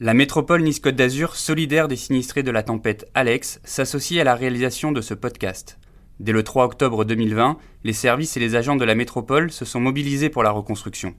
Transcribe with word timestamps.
La 0.00 0.14
métropole 0.14 0.62
Nice-Côte 0.62 0.94
d'Azur, 0.94 1.34
solidaire 1.34 1.88
des 1.88 1.96
sinistrés 1.96 2.44
de 2.44 2.52
la 2.52 2.62
tempête 2.62 3.10
Alex, 3.14 3.60
s'associe 3.64 4.20
à 4.20 4.24
la 4.24 4.36
réalisation 4.36 4.92
de 4.92 5.00
ce 5.00 5.12
podcast. 5.12 5.76
Dès 6.20 6.30
le 6.30 6.44
3 6.44 6.66
octobre 6.66 7.04
2020, 7.04 7.56
les 7.82 7.92
services 7.92 8.36
et 8.36 8.40
les 8.40 8.54
agents 8.54 8.76
de 8.76 8.84
la 8.84 8.94
métropole 8.94 9.50
se 9.50 9.64
sont 9.64 9.80
mobilisés 9.80 10.28
pour 10.28 10.44
la 10.44 10.52
reconstruction. 10.52 11.14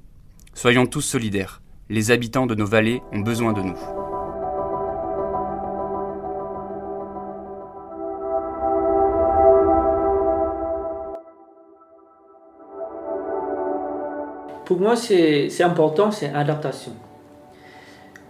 Soyons 0.53 0.85
tous 0.85 1.01
solidaires. 1.01 1.61
Les 1.89 2.11
habitants 2.11 2.45
de 2.45 2.55
nos 2.55 2.65
vallées 2.65 3.01
ont 3.11 3.19
besoin 3.19 3.51
de 3.51 3.63
nous. 3.63 3.75
Pour 14.65 14.79
moi, 14.79 14.95
c'est 14.95 15.63
important, 15.63 16.11
c'est 16.11 16.29
adaptation. 16.29 16.93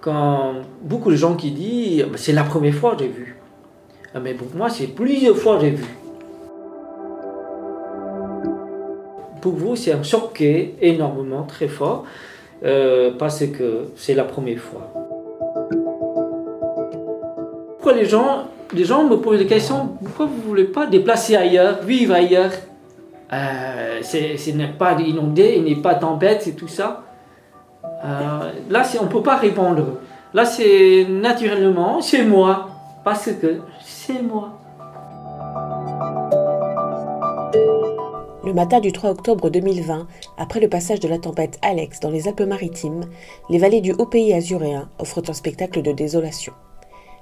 Quand 0.02 0.54
beaucoup 0.82 1.12
de 1.12 1.18
gens 1.18 1.36
qui 1.36 1.52
disent, 1.52 2.04
bah, 2.04 2.18
c'est 2.18 2.32
la 2.32 2.44
première 2.44 2.74
fois 2.74 2.96
que 2.96 3.04
j'ai 3.04 3.10
vu. 3.10 3.36
Ah, 4.16 4.20
mais 4.20 4.34
pour 4.34 4.48
moi, 4.56 4.70
c'est 4.70 4.88
plusieurs 4.88 5.36
fois 5.36 5.56
que 5.58 5.62
j'ai 5.62 5.72
vu. 5.72 5.86
Pour 9.42 9.54
vous, 9.54 9.76
c'est 9.76 9.92
un 9.92 10.04
choc 10.04 10.42
énormément, 10.82 11.44
très 11.44 11.68
fort, 11.68 12.06
euh, 12.64 13.12
parce 13.18 13.46
que 13.48 13.88
c'est 13.96 14.14
la 14.16 14.24
première 14.24 14.60
fois. 14.60 14.92
Pourquoi 17.74 17.94
les 17.94 18.06
gens, 18.06 18.46
les 18.74 18.84
gens 18.84 19.04
me 19.06 19.16
posent 19.18 19.40
des 19.40 19.48
questions, 19.48 19.90
pourquoi 20.04 20.26
vous 20.26 20.38
ne 20.38 20.48
voulez 20.48 20.66
pas 20.66 20.86
déplacer 20.88 21.36
ailleurs, 21.36 21.82
vivre 21.84 22.14
ailleurs? 22.14 22.52
Euh, 23.32 24.02
Ce 24.02 24.52
n'est 24.52 24.68
pas 24.68 25.00
inondé, 25.00 25.56
il 25.58 25.64
n'est 25.64 25.82
pas 25.82 25.96
tempête, 25.96 26.42
c'est 26.42 26.56
tout 26.56 26.68
ça. 26.68 27.04
Euh, 28.04 28.52
là, 28.70 28.84
on 29.00 29.04
ne 29.04 29.10
peut 29.10 29.24
pas 29.24 29.38
répondre. 29.38 29.98
Là, 30.34 30.46
c'est 30.46 31.06
naturellement, 31.10 32.02
c'est 32.02 32.24
moi. 32.24 32.70
Parce 33.04 33.32
que 33.32 33.62
c'est 33.84 34.22
moi. 34.22 34.60
Le 38.46 38.54
matin 38.54 38.80
du 38.80 38.92
3 38.92 39.12
octobre 39.12 39.50
2020, 39.50 40.08
après 40.38 40.60
le 40.60 40.70
passage 40.70 41.00
de 41.00 41.08
la 41.08 41.18
tempête 41.18 41.60
Alex 41.62 42.00
dans 42.00 42.10
les 42.10 42.28
Alpes-Maritimes, 42.28 43.06
les 43.50 43.58
vallées 43.58 43.82
du 43.82 43.94
haut 43.94 44.06
pays 44.06 44.34
azuréen 44.34 44.90
offrent 44.98 45.22
un 45.30 45.34
spectacle 45.34 45.82
de 45.82 45.92
désolation. 45.92 46.54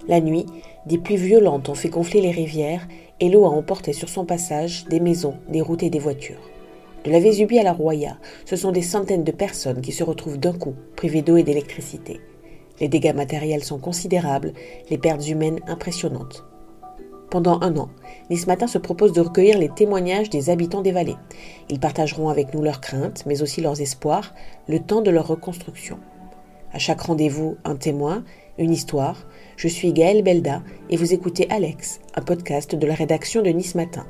La 0.07 0.21
nuit, 0.21 0.45
des 0.85 0.97
pluies 0.97 1.17
violentes 1.17 1.69
ont 1.69 1.75
fait 1.75 1.89
gonfler 1.89 2.21
les 2.21 2.31
rivières 2.31 2.87
et 3.19 3.29
l'eau 3.29 3.45
a 3.45 3.49
emporté 3.49 3.93
sur 3.93 4.09
son 4.09 4.25
passage 4.25 4.85
des 4.85 4.99
maisons, 4.99 5.35
des 5.49 5.61
routes 5.61 5.83
et 5.83 5.89
des 5.89 5.99
voitures. 5.99 6.39
De 7.07 7.13
la 7.13 7.61
à 7.61 7.63
la 7.63 7.71
Roya, 7.71 8.17
ce 8.43 8.57
sont 8.57 8.73
des 8.73 8.81
centaines 8.81 9.23
de 9.23 9.31
personnes 9.31 9.79
qui 9.79 9.93
se 9.93 10.03
retrouvent 10.03 10.37
d'un 10.37 10.51
coup 10.51 10.73
privées 10.97 11.21
d'eau 11.21 11.37
et 11.37 11.43
d'électricité. 11.43 12.19
Les 12.81 12.89
dégâts 12.89 13.15
matériels 13.15 13.63
sont 13.63 13.79
considérables, 13.79 14.51
les 14.89 14.97
pertes 14.97 15.25
humaines 15.25 15.61
impressionnantes. 15.67 16.43
Pendant 17.31 17.61
un 17.61 17.77
an, 17.77 17.87
Nice 18.29 18.45
Matin 18.45 18.67
se 18.67 18.77
propose 18.77 19.13
de 19.13 19.21
recueillir 19.21 19.57
les 19.57 19.69
témoignages 19.69 20.29
des 20.29 20.49
habitants 20.49 20.81
des 20.81 20.91
vallées. 20.91 21.15
Ils 21.69 21.79
partageront 21.79 22.27
avec 22.27 22.53
nous 22.53 22.61
leurs 22.61 22.81
craintes, 22.81 23.23
mais 23.25 23.41
aussi 23.41 23.61
leurs 23.61 23.79
espoirs, 23.79 24.35
le 24.67 24.81
temps 24.81 25.01
de 25.01 25.09
leur 25.09 25.27
reconstruction. 25.27 25.99
À 26.73 26.77
chaque 26.77 26.99
rendez-vous, 26.99 27.55
un 27.63 27.77
témoin, 27.77 28.25
une 28.57 28.71
histoire. 28.71 29.27
Je 29.55 29.69
suis 29.69 29.93
Gaëlle 29.93 30.23
Belda 30.23 30.61
et 30.89 30.97
vous 30.97 31.13
écoutez 31.13 31.49
Alex, 31.49 32.01
un 32.15 32.21
podcast 32.21 32.75
de 32.75 32.85
la 32.85 32.95
rédaction 32.95 33.41
de 33.41 33.49
Nice 33.49 33.75
Matin. 33.75 34.05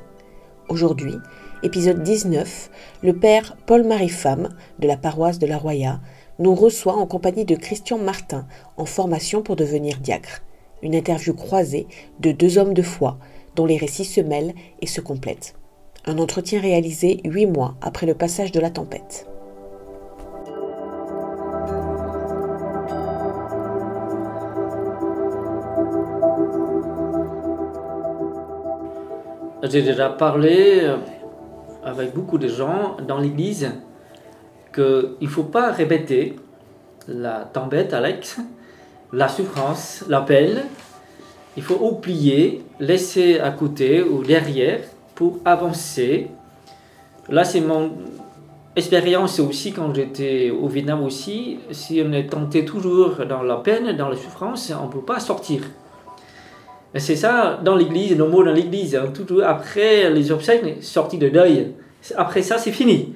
Aujourd'hui, 0.68 1.14
épisode 1.62 2.02
19, 2.02 2.70
le 3.02 3.14
père 3.14 3.56
Paul-Marie 3.64 4.10
Femme 4.10 4.50
de 4.78 4.86
la 4.86 4.98
paroisse 4.98 5.38
de 5.38 5.46
la 5.46 5.56
Roya 5.56 6.00
nous 6.38 6.54
reçoit 6.54 6.94
en 6.94 7.06
compagnie 7.06 7.46
de 7.46 7.56
Christian 7.56 7.96
Martin 7.96 8.46
en 8.76 8.84
formation 8.84 9.42
pour 9.42 9.56
devenir 9.56 9.96
diacre 9.98 10.42
une 10.82 10.94
interview 10.94 11.32
croisée 11.32 11.86
de 12.20 12.32
deux 12.32 12.58
hommes 12.58 12.74
de 12.74 12.82
foi 12.82 13.18
dont 13.56 13.64
les 13.64 13.78
récits 13.78 14.04
se 14.04 14.20
mêlent 14.20 14.54
et 14.82 14.86
se 14.86 15.00
complètent. 15.00 15.54
Un 16.04 16.18
entretien 16.18 16.60
réalisé 16.60 17.20
huit 17.24 17.46
mois 17.46 17.76
après 17.80 18.06
le 18.06 18.14
passage 18.14 18.52
de 18.52 18.60
la 18.60 18.70
tempête. 18.70 19.26
J'ai 29.64 29.82
déjà 29.82 30.08
parlé 30.08 30.82
euh, 30.82 30.96
avec 31.84 32.14
beaucoup 32.14 32.38
de 32.38 32.46
gens 32.46 32.96
dans 33.06 33.18
l'église 33.18 33.72
qu'il 34.72 35.16
ne 35.20 35.26
faut 35.26 35.42
pas 35.42 35.72
répéter 35.72 36.36
la 37.08 37.40
tempête, 37.52 37.92
Alex, 37.92 38.38
la 39.12 39.26
souffrance, 39.26 40.04
l'appel, 40.08 40.62
il 41.56 41.64
faut 41.64 41.78
oublier, 41.80 42.62
laisser 42.78 43.40
à 43.40 43.50
côté 43.50 44.00
ou 44.00 44.22
derrière 44.22 44.80
pour 45.16 45.38
avancer. 45.44 46.28
Là, 47.28 47.42
c'est 47.42 47.60
mon 47.60 47.90
expérience 48.76 49.40
aussi 49.40 49.72
quand 49.72 49.92
j'étais 49.92 50.50
au 50.50 50.68
Vietnam 50.68 51.02
aussi. 51.02 51.58
Si 51.72 52.00
on 52.06 52.12
est 52.12 52.28
tenté 52.28 52.64
toujours 52.64 53.26
dans 53.28 53.42
la 53.42 53.56
peine, 53.56 53.96
dans 53.96 54.08
la 54.08 54.16
souffrance, 54.16 54.72
on 54.80 54.86
ne 54.86 54.92
peut 54.92 55.00
pas 55.04 55.18
sortir. 55.18 55.62
C'est 56.94 57.16
ça 57.16 57.60
dans 57.62 57.76
l'église, 57.76 58.16
nos 58.16 58.28
mots 58.28 58.42
dans 58.42 58.52
l'église. 58.52 58.96
Hein, 58.96 59.12
après 59.44 60.10
les 60.10 60.32
obsèques, 60.32 60.82
sortie 60.82 61.18
de 61.18 61.28
deuil. 61.28 61.72
Après 62.16 62.42
ça, 62.42 62.58
c'est 62.58 62.72
fini. 62.72 63.14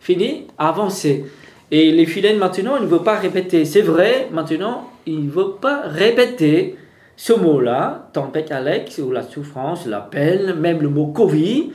Fini, 0.00 0.46
avancer. 0.58 1.24
Et 1.70 1.90
les 1.90 2.06
fidèles 2.06 2.38
maintenant, 2.38 2.76
ils 2.76 2.82
ne 2.82 2.88
veulent 2.88 3.02
pas 3.02 3.18
répéter. 3.18 3.64
C'est 3.64 3.80
vrai, 3.80 4.28
maintenant, 4.30 4.90
ils 5.06 5.24
ne 5.26 5.30
veulent 5.30 5.56
pas 5.60 5.82
répéter 5.86 6.76
ce 7.16 7.32
mot-là, 7.32 8.08
tempête 8.12 8.52
Alex, 8.52 8.98
ou 8.98 9.10
la 9.10 9.22
souffrance, 9.22 9.86
la 9.86 10.00
peine, 10.00 10.54
même 10.54 10.82
le 10.82 10.88
mot 10.88 11.06
Covid, 11.06 11.70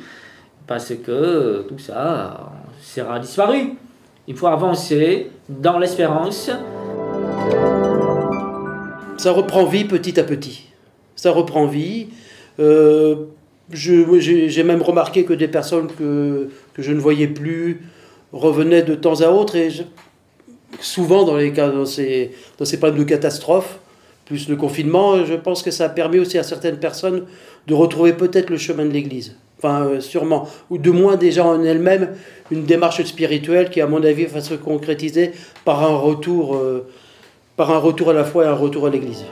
parce 0.68 0.94
que 0.94 1.66
tout 1.68 1.80
ça 1.80 2.52
sera 2.82 3.20
disparu. 3.20 3.74
Il 4.28 4.36
faut 4.36 4.48
avancer 4.48 5.32
dans 5.48 5.80
l'espérance. 5.80 6.52
Ça 9.18 9.32
reprend 9.32 9.66
vie 9.66 9.86
petit 9.86 10.20
à 10.20 10.24
petit. 10.24 10.69
Ça 11.20 11.32
reprend 11.32 11.66
vie. 11.66 12.08
Euh, 12.62 13.26
j'ai 13.74 14.64
même 14.64 14.82
remarqué 14.82 15.26
que 15.26 15.34
des 15.34 15.50
personnes 15.50 15.88
que, 15.98 16.48
je 16.78 16.92
ne 16.94 17.00
voyais 17.00 17.28
plus, 17.28 17.82
revenait 18.32 18.84
de 18.84 18.96
temps 18.96 19.20
à 19.20 19.28
autre 19.28 19.58
et 19.58 19.70
souvent 20.80 21.26
dans 21.26 21.36
les 21.36 21.52
cas 21.52 21.68
dans 21.72 21.86
ces, 21.86 22.32
dans 22.58 22.64
ces 22.64 22.78
problèmes 22.78 23.00
de 23.00 23.04
catastrophe, 23.04 23.80
plus 24.24 24.48
le 24.48 24.56
confinement, 24.56 25.26
je 25.26 25.34
pense 25.34 25.62
que 25.62 25.72
ça 25.72 25.86
a 25.86 25.90
permis 25.90 26.20
aussi 26.20 26.38
à 26.38 26.44
certaines 26.44 26.78
personnes 26.78 27.26
de 27.68 27.74
retrouver 27.74 28.14
peut-être 28.14 28.50
le 28.50 28.58
chemin 28.58 28.86
de 28.86 28.92
l'Église. 28.92 29.36
Enfin, 29.58 29.88
euh, 29.88 30.00
sûrement. 30.00 30.48
Ou 30.70 30.78
de 30.78 30.90
moins 30.90 31.18
déjà 31.18 31.44
en 31.46 31.62
elle-même 31.66 32.12
une 32.50 32.64
démarche 32.64 33.04
spirituelle 33.04 33.70
qui, 33.70 33.82
à 33.82 33.88
mon 33.88 34.02
avis, 34.06 34.26
va 34.26 34.40
se 34.40 34.54
concrétiser 34.54 35.32
par 35.66 35.84
un 35.84 35.98
retour, 35.98 36.56
euh, 36.56 36.88
par 37.58 37.72
un 37.72 37.80
retour 37.80 38.12
à 38.12 38.14
la 38.14 38.24
foi 38.24 38.46
et 38.46 38.48
un 38.48 38.54
retour 38.54 38.88
à 38.88 38.90
l'Église. 38.90 39.26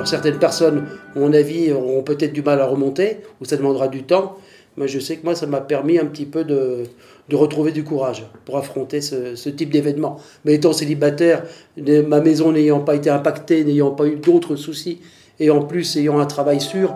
Alors 0.00 0.08
certaines 0.08 0.38
personnes, 0.38 0.86
à 1.14 1.18
mon 1.18 1.30
avis, 1.34 1.72
auront 1.72 2.02
peut-être 2.02 2.32
du 2.32 2.40
mal 2.40 2.58
à 2.58 2.64
remonter, 2.64 3.18
ou 3.38 3.44
ça 3.44 3.58
demandera 3.58 3.86
du 3.86 4.04
temps, 4.04 4.38
mais 4.78 4.88
je 4.88 4.98
sais 4.98 5.18
que 5.18 5.24
moi, 5.24 5.34
ça 5.34 5.46
m'a 5.46 5.60
permis 5.60 5.98
un 5.98 6.06
petit 6.06 6.24
peu 6.24 6.42
de, 6.42 6.84
de, 7.28 7.36
retrouver 7.36 7.70
du 7.70 7.84
courage 7.84 8.24
pour 8.46 8.56
affronter 8.56 9.02
ce, 9.02 9.34
ce 9.34 9.50
type 9.50 9.68
d'événement. 9.68 10.16
Mais 10.46 10.54
étant 10.54 10.72
célibataire, 10.72 11.44
ma 11.76 12.22
maison 12.22 12.50
n'ayant 12.50 12.80
pas 12.80 12.94
été 12.94 13.10
impactée, 13.10 13.62
n'ayant 13.62 13.90
pas 13.90 14.06
eu 14.06 14.16
d'autres 14.16 14.56
soucis, 14.56 15.02
et 15.38 15.50
en 15.50 15.60
plus 15.60 15.98
ayant 15.98 16.18
un 16.18 16.24
travail 16.24 16.62
sûr, 16.62 16.94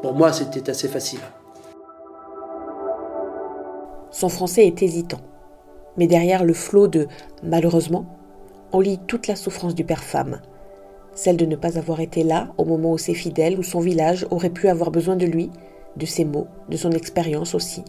pour 0.00 0.14
moi, 0.14 0.32
c'était 0.32 0.70
assez 0.70 0.88
facile. 0.88 1.20
Son 4.12 4.30
français 4.30 4.66
est 4.66 4.82
hésitant. 4.82 5.20
Mais 5.98 6.06
derrière 6.06 6.42
le 6.42 6.54
flot 6.54 6.88
de 6.88 7.06
malheureusement, 7.42 8.16
on 8.72 8.80
lit 8.80 8.98
toute 9.08 9.26
la 9.26 9.36
souffrance 9.36 9.74
du 9.74 9.84
père 9.84 10.02
femme. 10.02 10.40
Celle 11.14 11.36
de 11.36 11.46
ne 11.46 11.56
pas 11.56 11.78
avoir 11.78 12.00
été 12.00 12.22
là 12.24 12.52
au 12.58 12.64
moment 12.64 12.92
où 12.92 12.98
ses 12.98 13.14
fidèles 13.14 13.58
ou 13.58 13.62
son 13.62 13.80
village 13.80 14.26
auraient 14.30 14.50
pu 14.50 14.68
avoir 14.68 14.90
besoin 14.90 15.16
de 15.16 15.26
lui, 15.26 15.50
de 15.96 16.06
ses 16.06 16.24
mots, 16.24 16.48
de 16.68 16.76
son 16.76 16.90
expérience 16.90 17.54
aussi. 17.54 17.84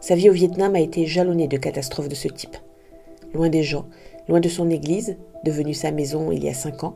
Sa 0.00 0.14
vie 0.14 0.30
au 0.30 0.32
Vietnam 0.32 0.74
a 0.74 0.80
été 0.80 1.06
jalonnée 1.06 1.48
de 1.48 1.56
catastrophes 1.56 2.08
de 2.08 2.14
ce 2.14 2.28
type. 2.28 2.56
Loin 3.34 3.48
des 3.48 3.62
gens, 3.62 3.86
loin 4.28 4.40
de 4.40 4.48
son 4.48 4.70
église, 4.70 5.16
devenue 5.44 5.74
sa 5.74 5.90
maison 5.90 6.30
il 6.32 6.44
y 6.44 6.48
a 6.48 6.54
cinq 6.54 6.84
ans, 6.84 6.94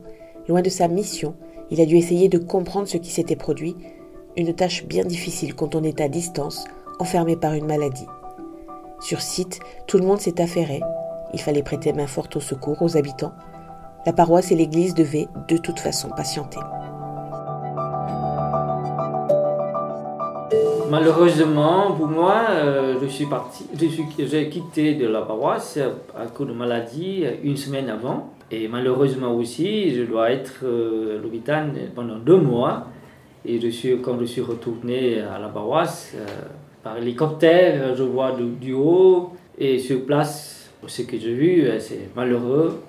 loin 0.48 0.62
de 0.62 0.70
sa 0.70 0.88
mission, 0.88 1.34
il 1.70 1.80
a 1.80 1.86
dû 1.86 1.96
essayer 1.96 2.28
de 2.28 2.38
comprendre 2.38 2.88
ce 2.88 2.96
qui 2.96 3.10
s'était 3.10 3.36
produit, 3.36 3.74
une 4.36 4.54
tâche 4.54 4.84
bien 4.86 5.04
difficile 5.04 5.54
quand 5.54 5.74
on 5.74 5.82
est 5.82 6.00
à 6.00 6.08
distance, 6.08 6.64
enfermé 6.98 7.36
par 7.36 7.54
une 7.54 7.66
maladie. 7.66 8.06
Sur 9.00 9.20
site, 9.20 9.60
tout 9.86 9.98
le 9.98 10.06
monde 10.06 10.20
s'est 10.20 10.40
affairé. 10.40 10.80
Il 11.32 11.40
fallait 11.40 11.62
prêter 11.62 11.92
main 11.92 12.06
forte 12.06 12.36
au 12.36 12.40
secours 12.40 12.80
aux 12.80 12.96
habitants. 12.96 13.32
La 14.06 14.12
paroisse 14.12 14.52
et 14.52 14.54
l'église 14.54 14.94
devaient 14.94 15.28
de 15.48 15.56
toute 15.56 15.78
façon 15.78 16.10
patienter. 16.10 16.60
Malheureusement, 20.90 21.92
pour 21.92 22.08
moi, 22.08 22.44
euh, 22.50 22.96
je 23.00 23.06
suis 23.06 23.24
parti, 23.24 23.64
j'ai 24.18 24.48
quitté 24.50 24.94
de 24.94 25.06
la 25.06 25.22
paroisse 25.22 25.78
à 26.14 26.26
cause 26.26 26.48
de 26.48 26.52
maladie 26.52 27.24
une 27.42 27.56
semaine 27.56 27.88
avant. 27.88 28.28
Et 28.50 28.68
malheureusement 28.68 29.34
aussi, 29.34 29.94
je 29.94 30.02
dois 30.02 30.30
être 30.30 30.66
à 30.66 31.22
l'hôpital 31.22 31.72
pendant 31.94 32.18
deux 32.18 32.36
mois. 32.36 32.88
Et 33.46 33.58
je 33.58 33.68
suis, 33.68 33.98
quand 34.02 34.18
je 34.20 34.26
suis 34.26 34.42
retourné 34.42 35.22
à 35.22 35.38
la 35.38 35.48
paroisse, 35.48 36.14
par 36.82 36.98
hélicoptère, 36.98 37.96
je 37.96 38.02
vois 38.02 38.36
du, 38.60 38.74
haut. 38.74 39.32
Et 39.58 39.78
sur 39.78 40.04
place, 40.04 40.70
ce 40.86 41.02
que 41.02 41.18
j'ai 41.18 41.32
vu, 41.32 41.66
c'est 41.78 42.10
malheureux. 42.14 42.82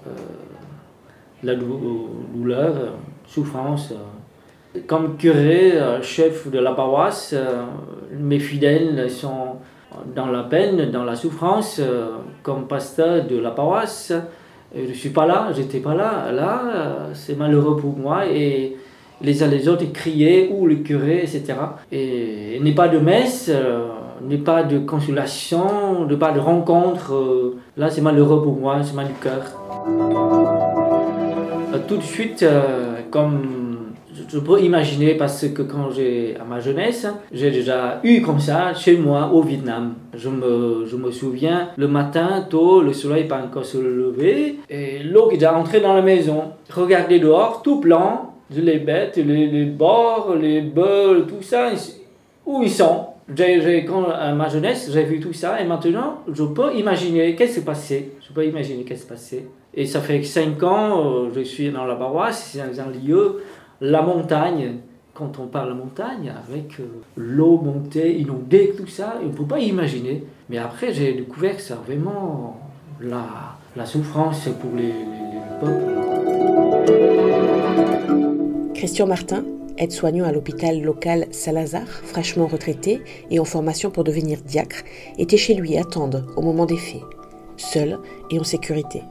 La 1.45 1.55
douleur, 1.55 2.73
souffrance. 3.27 3.93
Comme 4.87 5.15
curé, 5.15 5.73
chef 6.01 6.49
de 6.51 6.59
la 6.59 6.73
paroisse, 6.73 7.33
mes 8.19 8.39
fidèles 8.39 9.09
sont 9.09 9.57
dans 10.13 10.27
la 10.27 10.43
peine, 10.43 10.91
dans 10.91 11.05
la 11.05 11.15
souffrance, 11.15 11.81
comme 12.43 12.67
pasteur 12.67 13.25
de 13.25 13.37
la 13.37 13.51
paroisse. 13.51 14.11
Je 14.75 14.89
ne 14.89 14.93
suis 14.93 15.11
pas 15.11 15.25
là, 15.25 15.47
j'étais 15.55 15.79
pas 15.79 15.95
là. 15.95 16.31
Là, 16.33 17.07
c'est 17.13 17.37
malheureux 17.37 17.77
pour 17.77 17.95
moi. 17.97 18.25
Et 18.25 18.75
les 19.21 19.41
uns 19.41 19.47
les 19.47 19.69
autres 19.69 19.89
criaient, 19.93 20.49
ou 20.51 20.67
le 20.67 20.75
curé, 20.75 21.19
etc. 21.19 21.53
Et 21.89 22.59
n'y 22.61 22.71
a 22.71 22.75
pas 22.75 22.89
de 22.89 22.99
messe, 22.99 23.49
n'y 24.27 24.35
a 24.35 24.39
pas 24.39 24.63
de 24.63 24.79
consolation, 24.79 26.05
a 26.09 26.15
pas 26.17 26.33
de 26.33 26.39
rencontre. 26.41 27.13
Là, 27.77 27.89
c'est 27.89 28.01
malheureux 28.01 28.43
pour 28.43 28.57
moi, 28.57 28.79
c'est 28.83 28.93
mal 28.93 29.07
du 29.07 29.13
cœur. 29.13 30.54
Tout 31.87 31.97
de 31.97 32.03
suite, 32.03 32.45
comme 33.11 33.41
je 34.29 34.39
peux 34.39 34.61
imaginer 34.61 35.15
parce 35.15 35.47
que 35.49 35.61
quand 35.61 35.91
j'ai 35.91 36.35
à 36.39 36.43
ma 36.43 36.59
jeunesse, 36.59 37.07
j'ai 37.31 37.51
déjà 37.51 37.99
eu 38.03 38.21
comme 38.21 38.39
ça 38.39 38.73
chez 38.73 38.97
moi 38.97 39.29
au 39.33 39.41
Vietnam. 39.41 39.95
Je 40.13 40.29
me, 40.29 40.85
je 40.85 40.95
me 40.95 41.11
souviens 41.11 41.69
le 41.75 41.87
matin 41.87 42.45
tôt, 42.49 42.81
le 42.81 42.93
soleil 42.93 43.25
pas 43.25 43.41
encore 43.43 43.65
se 43.65 43.77
lever 43.77 44.59
et 44.69 45.03
l'eau 45.03 45.27
qui 45.27 45.35
est 45.35 45.37
déjà 45.39 45.55
entrée 45.55 45.81
dans 45.81 45.93
la 45.93 46.01
maison. 46.01 46.43
Regardez 46.71 47.19
dehors, 47.19 47.61
tout 47.61 47.79
blanc, 47.79 48.33
les 48.55 48.79
bêtes, 48.79 49.17
les, 49.17 49.47
les 49.47 49.65
bords, 49.65 50.35
les 50.39 50.61
bœufs, 50.61 51.25
tout 51.27 51.41
ça, 51.43 51.69
où 52.45 52.61
ils 52.63 52.71
sont? 52.71 53.07
Quand, 53.27 54.05
à 54.11 54.33
ma 54.33 54.49
jeunesse, 54.49 54.89
j'ai 54.93 55.03
vu 55.03 55.19
tout 55.19 55.33
ça 55.33 55.59
et 55.59 55.65
maintenant, 55.65 56.21
je 56.31 56.43
peux 56.43 56.75
imaginer 56.75 57.35
qu'est-ce 57.35 57.53
qui 57.53 57.59
s'est 57.59 57.65
passé. 57.65 58.11
Je 58.27 58.31
peux 58.31 58.45
imaginer 58.45 58.83
qu'est-ce 58.83 59.01
qui 59.01 59.07
s'est 59.07 59.13
passé. 59.13 59.47
Et 59.73 59.85
ça 59.87 59.99
fait 60.01 60.21
5 60.21 60.61
ans, 60.63 61.03
euh, 61.03 61.29
je 61.35 61.41
suis 61.41 61.71
dans 61.71 61.85
la 61.85 61.95
paroisse, 61.95 62.51
c'est 62.53 62.61
un 62.61 62.91
lieu 62.91 63.41
la 63.81 64.01
montagne, 64.01 64.77
quand 65.13 65.39
on 65.39 65.47
parle 65.47 65.69
de 65.69 65.73
montagne, 65.73 66.31
avec 66.47 66.79
euh, 66.79 67.01
l'eau 67.17 67.57
montée, 67.57 68.17
inondée, 68.19 68.73
tout 68.77 68.87
ça, 68.87 69.15
on 69.21 69.27
ne 69.27 69.31
peut 69.33 69.45
pas 69.45 69.59
imaginer. 69.59 70.23
Mais 70.49 70.57
après, 70.57 70.93
j'ai 70.93 71.13
découvert 71.13 71.57
que 71.57 71.61
c'est 71.61 71.73
vraiment 71.73 72.59
la, 73.01 73.25
la, 73.75 73.85
souffrance 73.85 74.47
pour 74.61 74.71
les, 74.75 74.83
les, 74.83 74.93
peuples. 75.59 75.83
Christian 78.73 79.07
Martin, 79.07 79.43
aide-soignant 79.77 80.25
à 80.25 80.31
l'hôpital 80.31 80.81
local 80.81 81.27
Salazar, 81.31 81.87
fraîchement 81.87 82.47
retraité 82.47 83.01
et 83.29 83.39
en 83.39 83.45
formation 83.45 83.91
pour 83.91 84.03
devenir 84.03 84.39
diacre, 84.41 84.83
était 85.17 85.37
chez 85.37 85.53
lui 85.53 85.77
à 85.77 85.81
attendre 85.81 86.25
au 86.35 86.41
moment 86.41 86.65
des 86.65 86.77
faits, 86.77 87.01
seul 87.57 87.99
et 88.31 88.39
en 88.39 88.43
sécurité. 88.43 89.01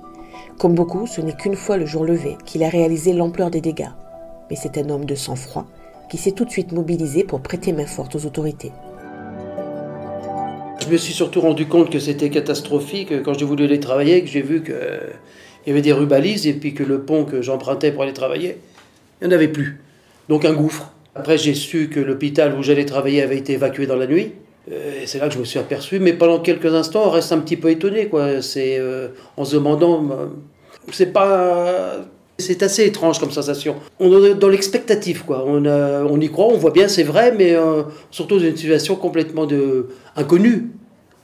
Comme 0.58 0.74
beaucoup, 0.74 1.06
ce 1.06 1.20
n'est 1.20 1.36
qu'une 1.36 1.56
fois 1.56 1.76
le 1.76 1.86
jour 1.86 2.04
levé 2.04 2.36
qu'il 2.44 2.62
a 2.62 2.68
réalisé 2.68 3.12
l'ampleur 3.12 3.50
des 3.50 3.60
dégâts 3.60 3.90
mais 4.50 4.56
c'est 4.56 4.78
un 4.78 4.88
homme 4.90 5.04
de 5.04 5.14
sang-froid 5.14 5.66
qui 6.10 6.18
s'est 6.18 6.32
tout 6.32 6.44
de 6.44 6.50
suite 6.50 6.72
mobilisé 6.72 7.24
pour 7.24 7.40
prêter 7.40 7.72
main 7.72 7.86
forte 7.86 8.14
aux 8.14 8.26
autorités. 8.26 8.72
Je 10.82 10.88
me 10.90 10.96
suis 10.98 11.14
surtout 11.14 11.40
rendu 11.40 11.66
compte 11.66 11.90
que 11.90 11.98
c'était 11.98 12.28
catastrophique 12.28 13.22
quand 13.22 13.34
j'ai 13.34 13.46
voulu 13.46 13.64
aller 13.64 13.80
travailler, 13.80 14.22
que 14.22 14.28
j'ai 14.28 14.42
vu 14.42 14.62
qu'il 14.62 14.76
y 15.66 15.70
avait 15.70 15.80
des 15.80 15.92
rubalises 15.92 16.46
et 16.46 16.52
puis 16.52 16.74
que 16.74 16.82
le 16.82 17.02
pont 17.02 17.24
que 17.24 17.40
j'empruntais 17.40 17.90
pour 17.90 18.02
aller 18.02 18.12
travailler, 18.12 18.58
il 19.22 19.28
n'y 19.28 19.32
en 19.32 19.36
avait 19.36 19.48
plus. 19.48 19.80
Donc 20.28 20.44
un 20.44 20.52
gouffre. 20.52 20.90
Après, 21.14 21.38
j'ai 21.38 21.54
su 21.54 21.88
que 21.88 22.00
l'hôpital 22.00 22.56
où 22.58 22.62
j'allais 22.62 22.86
travailler 22.86 23.22
avait 23.22 23.38
été 23.38 23.52
évacué 23.52 23.86
dans 23.86 23.96
la 23.96 24.06
nuit. 24.06 24.32
Euh, 24.72 25.02
c'est 25.04 25.18
là 25.18 25.28
que 25.28 25.34
je 25.34 25.38
me 25.38 25.44
suis 25.44 25.58
aperçu. 25.58 26.00
Mais 26.00 26.12
pendant 26.12 26.40
quelques 26.40 26.74
instants, 26.74 27.04
on 27.06 27.10
reste 27.10 27.32
un 27.32 27.38
petit 27.38 27.56
peu 27.56 27.70
étonné, 27.70 28.06
quoi. 28.06 28.42
C'est 28.42 28.78
euh, 28.78 29.08
en 29.36 29.44
se 29.44 29.54
demandant, 29.54 30.04
euh, 30.10 30.26
c'est 30.90 31.12
pas 31.12 31.98
c'est 32.36 32.64
assez 32.64 32.84
étrange 32.84 33.20
comme 33.20 33.30
sensation. 33.30 33.76
On 34.00 34.24
est 34.24 34.34
dans 34.34 34.48
l'expectative, 34.48 35.24
quoi. 35.24 35.44
On, 35.46 35.64
on, 35.66 36.20
y 36.20 36.28
croit, 36.28 36.46
on 36.46 36.56
voit 36.56 36.72
bien, 36.72 36.88
c'est 36.88 37.04
vrai, 37.04 37.32
mais 37.32 37.56
surtout 38.10 38.38
dans 38.38 38.44
une 38.44 38.56
situation 38.56 38.96
complètement 38.96 39.46
de, 39.46 39.86
inconnue. 40.16 40.72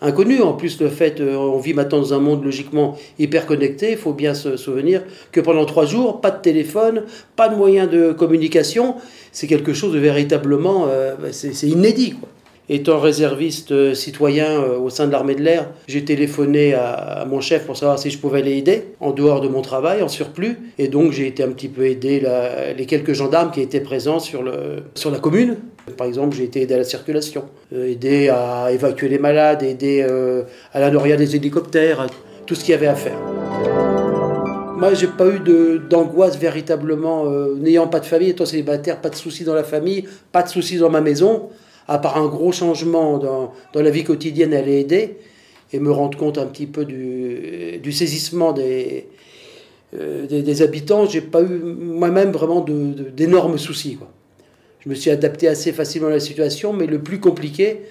Inconnue, 0.02 0.40
en 0.40 0.54
plus, 0.54 0.80
le 0.80 0.88
fait, 0.88 1.20
euh, 1.20 1.36
on 1.36 1.58
vit 1.58 1.74
maintenant 1.74 1.98
dans 1.98 2.14
un 2.14 2.20
monde 2.20 2.42
logiquement 2.42 2.96
hyper 3.18 3.44
connecté, 3.44 3.92
il 3.92 3.98
faut 3.98 4.14
bien 4.14 4.32
se 4.32 4.56
souvenir 4.56 5.02
que 5.30 5.40
pendant 5.40 5.66
trois 5.66 5.84
jours, 5.84 6.22
pas 6.22 6.30
de 6.30 6.40
téléphone, 6.40 7.02
pas 7.36 7.48
de 7.48 7.54
moyens 7.54 7.90
de 7.90 8.12
communication, 8.12 8.94
c'est 9.30 9.46
quelque 9.46 9.74
chose 9.74 9.92
de 9.92 9.98
véritablement, 9.98 10.86
euh, 10.88 11.14
c'est 11.32 11.66
inédit. 11.66 12.14
Étant 12.72 13.00
réserviste 13.00 13.72
euh, 13.72 13.94
citoyen 13.94 14.60
au 14.60 14.90
sein 14.90 15.06
de 15.06 15.12
l'armée 15.12 15.34
de 15.34 15.42
l'air, 15.42 15.68
j'ai 15.86 16.04
téléphoné 16.04 16.72
à, 16.72 17.26
mon 17.28 17.40
chef 17.40 17.66
pour 17.66 17.76
savoir 17.76 17.98
si 17.98 18.10
je 18.10 18.18
pouvais 18.18 18.42
l'aider 18.42 18.84
en 19.00 19.10
dehors 19.10 19.40
de 19.42 19.48
mon 19.48 19.60
travail, 19.60 20.02
en 20.02 20.08
surplus. 20.08 20.56
Et 20.78 20.88
donc 20.88 21.12
j'ai 21.12 21.26
été 21.26 21.42
un 21.42 21.50
petit 21.50 21.68
peu 21.68 21.86
aidé 21.86 22.22
les 22.76 22.86
quelques 22.86 23.12
gendarmes 23.12 23.50
qui 23.50 23.60
étaient 23.60 23.80
présents 23.80 24.20
sur, 24.20 24.44
le, 24.44 24.84
sur 24.94 25.10
la 25.10 25.18
commune. 25.18 25.56
Par 25.96 26.06
exemple, 26.06 26.36
j'ai 26.36 26.44
été 26.44 26.62
aidé 26.62 26.74
à 26.74 26.78
la 26.78 26.84
circulation, 26.84 27.44
euh, 27.72 27.90
aidé 27.90 28.28
à 28.28 28.70
évacuer 28.72 29.08
les 29.08 29.18
malades, 29.18 29.62
aidé 29.62 30.02
à 30.72 30.80
la 30.80 30.90
noria 30.90 31.16
des 31.16 31.36
hélicoptères, 31.36 32.06
tout 32.46 32.54
ce 32.54 32.64
qu'il 32.64 32.72
y 32.72 32.74
avait 32.74 32.86
à 32.86 32.94
faire. 32.94 33.18
Moi, 34.76 34.94
j'ai 34.94 35.08
pas 35.08 35.26
eu 35.28 35.40
d'angoisse 35.90 36.38
véritablement, 36.38 37.26
n'ayant 37.56 37.86
pas 37.86 38.00
de 38.00 38.06
famille, 38.06 38.30
étant 38.30 38.46
célibataire, 38.46 39.00
pas 39.00 39.10
de 39.10 39.16
soucis 39.16 39.44
dans 39.44 39.54
la 39.54 39.64
famille, 39.64 40.04
pas 40.32 40.42
de 40.42 40.48
soucis 40.48 40.78
dans 40.78 40.88
ma 40.88 41.02
maison 41.02 41.50
à 41.90 41.98
part 41.98 42.16
un 42.16 42.28
gros 42.28 42.52
changement 42.52 43.18
dans, 43.18 43.52
la 43.74 43.90
vie 43.90 44.04
quotidienne, 44.04 44.52
elle 44.52 44.68
est 44.68 44.80
aidée 44.80 45.16
et 45.72 45.80
me 45.80 45.90
rendre 45.90 46.16
compte 46.16 46.38
un 46.38 46.46
petit 46.46 46.66
peu 46.66 46.84
du, 46.84 47.92
saisissement 47.92 48.52
des, 48.52 49.08
euh, 49.98 50.24
des, 50.28 50.42
des, 50.42 50.62
habitants, 50.62 51.06
j'ai 51.06 51.20
pas 51.20 51.42
eu 51.42 51.48
moi-même 51.48 52.30
vraiment 52.30 52.64
d'énormes 52.64 53.58
soucis. 53.58 53.98
Je 54.80 54.88
me 54.88 54.94
suis 54.94 55.10
adapté 55.10 55.46
assez 55.48 55.72
facilement 55.72 56.08
à 56.08 56.12
la 56.12 56.20
situation, 56.20 56.72
mais 56.72 56.86
le 56.86 57.02
plus 57.02 57.20
compliqué, 57.20 57.82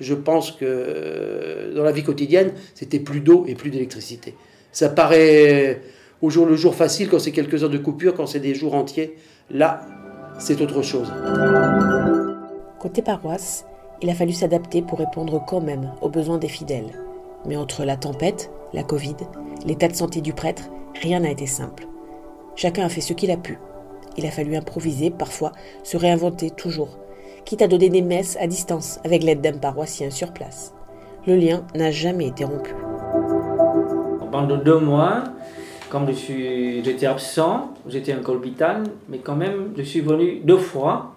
je 0.00 0.14
pense 0.14 0.52
que 0.52 0.64
euh, 0.64 1.74
dans 1.74 1.82
la 1.82 1.92
vie 1.92 2.02
quotidienne, 2.02 2.52
c'était 2.74 2.98
plus 2.98 3.20
d'eau 3.20 3.44
et 3.46 3.54
plus 3.54 3.70
d'électricité. 3.70 4.34
Ça 4.72 4.88
paraît 4.88 5.80
au 6.20 6.30
jour 6.30 6.46
le 6.46 6.56
jour 6.56 6.74
facile 6.74 7.08
quand 7.08 7.18
c'est 7.18 7.32
quelques 7.32 7.62
heures 7.62 7.70
de 7.70 7.78
coupure, 7.78 8.14
quand 8.14 8.26
c'est 8.26 8.40
des 8.40 8.54
jours 8.54 8.74
entiers. 8.74 9.14
Là, 9.50 9.86
c'est 10.38 10.60
autre 10.60 10.82
chose. 10.82 11.12
Côté 12.78 13.02
paroisse, 13.02 13.64
il 14.02 14.10
a 14.10 14.14
fallu 14.14 14.32
s'adapter 14.32 14.82
pour 14.82 14.98
répondre 14.98 15.42
quand 15.46 15.60
même 15.60 15.92
aux 16.02 16.08
besoins 16.08 16.38
des 16.38 16.48
fidèles. 16.48 16.92
Mais 17.46 17.56
entre 17.56 17.84
la 17.84 17.96
tempête, 17.96 18.50
la 18.72 18.82
Covid, 18.82 19.16
l'état 19.66 19.88
de 19.88 19.94
santé 19.94 20.20
du 20.20 20.32
prêtre, 20.32 20.64
rien 21.00 21.20
n'a 21.20 21.30
été 21.30 21.46
simple. 21.46 21.86
Chacun 22.56 22.84
a 22.84 22.88
fait 22.88 23.00
ce 23.00 23.12
qu'il 23.12 23.30
a 23.30 23.36
pu. 23.36 23.58
Il 24.16 24.26
a 24.26 24.30
fallu 24.30 24.56
improviser, 24.56 25.10
parfois 25.10 25.52
se 25.82 25.96
réinventer 25.96 26.50
toujours, 26.50 26.98
quitte 27.44 27.62
à 27.62 27.68
donner 27.68 27.88
des 27.88 28.02
messes 28.02 28.36
à 28.40 28.46
distance 28.46 29.00
avec 29.04 29.22
l'aide 29.22 29.40
d'un 29.40 29.58
paroissien 29.58 30.10
sur 30.10 30.32
place. 30.32 30.72
Le 31.26 31.36
lien 31.36 31.64
n'a 31.74 31.90
jamais 31.90 32.28
été 32.28 32.44
rompu. 32.44 32.74
Pendant 34.30 34.56
deux 34.56 34.78
mois, 34.78 35.24
comme 35.88 36.06
j'étais 36.12 37.06
absent, 37.06 37.72
j'étais 37.88 38.14
en 38.14 38.28
hôpital, 38.28 38.82
mais 39.08 39.18
quand 39.18 39.36
même, 39.36 39.72
je 39.76 39.82
suis 39.82 40.00
venu 40.00 40.40
deux 40.42 40.58
fois 40.58 41.14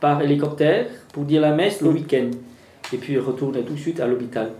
par 0.00 0.22
hélicoptère 0.22 0.86
pour 1.12 1.24
dire 1.24 1.40
la 1.40 1.52
messe 1.52 1.80
le 1.80 1.90
week-end. 1.90 2.30
Et 2.92 2.96
puis 2.96 3.18
retourner 3.18 3.62
tout 3.62 3.74
de 3.74 3.78
suite 3.78 4.00
à 4.00 4.06
l'hôpital. 4.06 4.50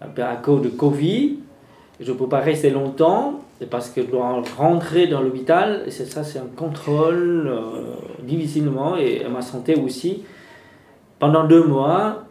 À 0.00 0.36
cause 0.36 0.62
de 0.62 0.68
Covid, 0.68 1.38
je 2.00 2.12
ne 2.12 2.16
peux 2.16 2.28
pas 2.28 2.40
rester 2.40 2.70
longtemps 2.70 3.40
parce 3.70 3.88
que 3.90 4.02
je 4.02 4.06
dois 4.06 4.42
rentrer 4.56 5.06
dans 5.06 5.22
l'hôpital. 5.22 5.84
Et 5.86 5.90
ça, 5.90 6.22
c'est 6.22 6.38
un 6.38 6.48
contrôle 6.54 7.48
euh, 7.48 7.94
difficilement 8.22 8.96
et 8.96 9.24
ma 9.30 9.40
santé 9.40 9.74
aussi. 9.76 10.22
Pendant 11.18 11.44
deux 11.44 11.64
mois, 11.64 12.24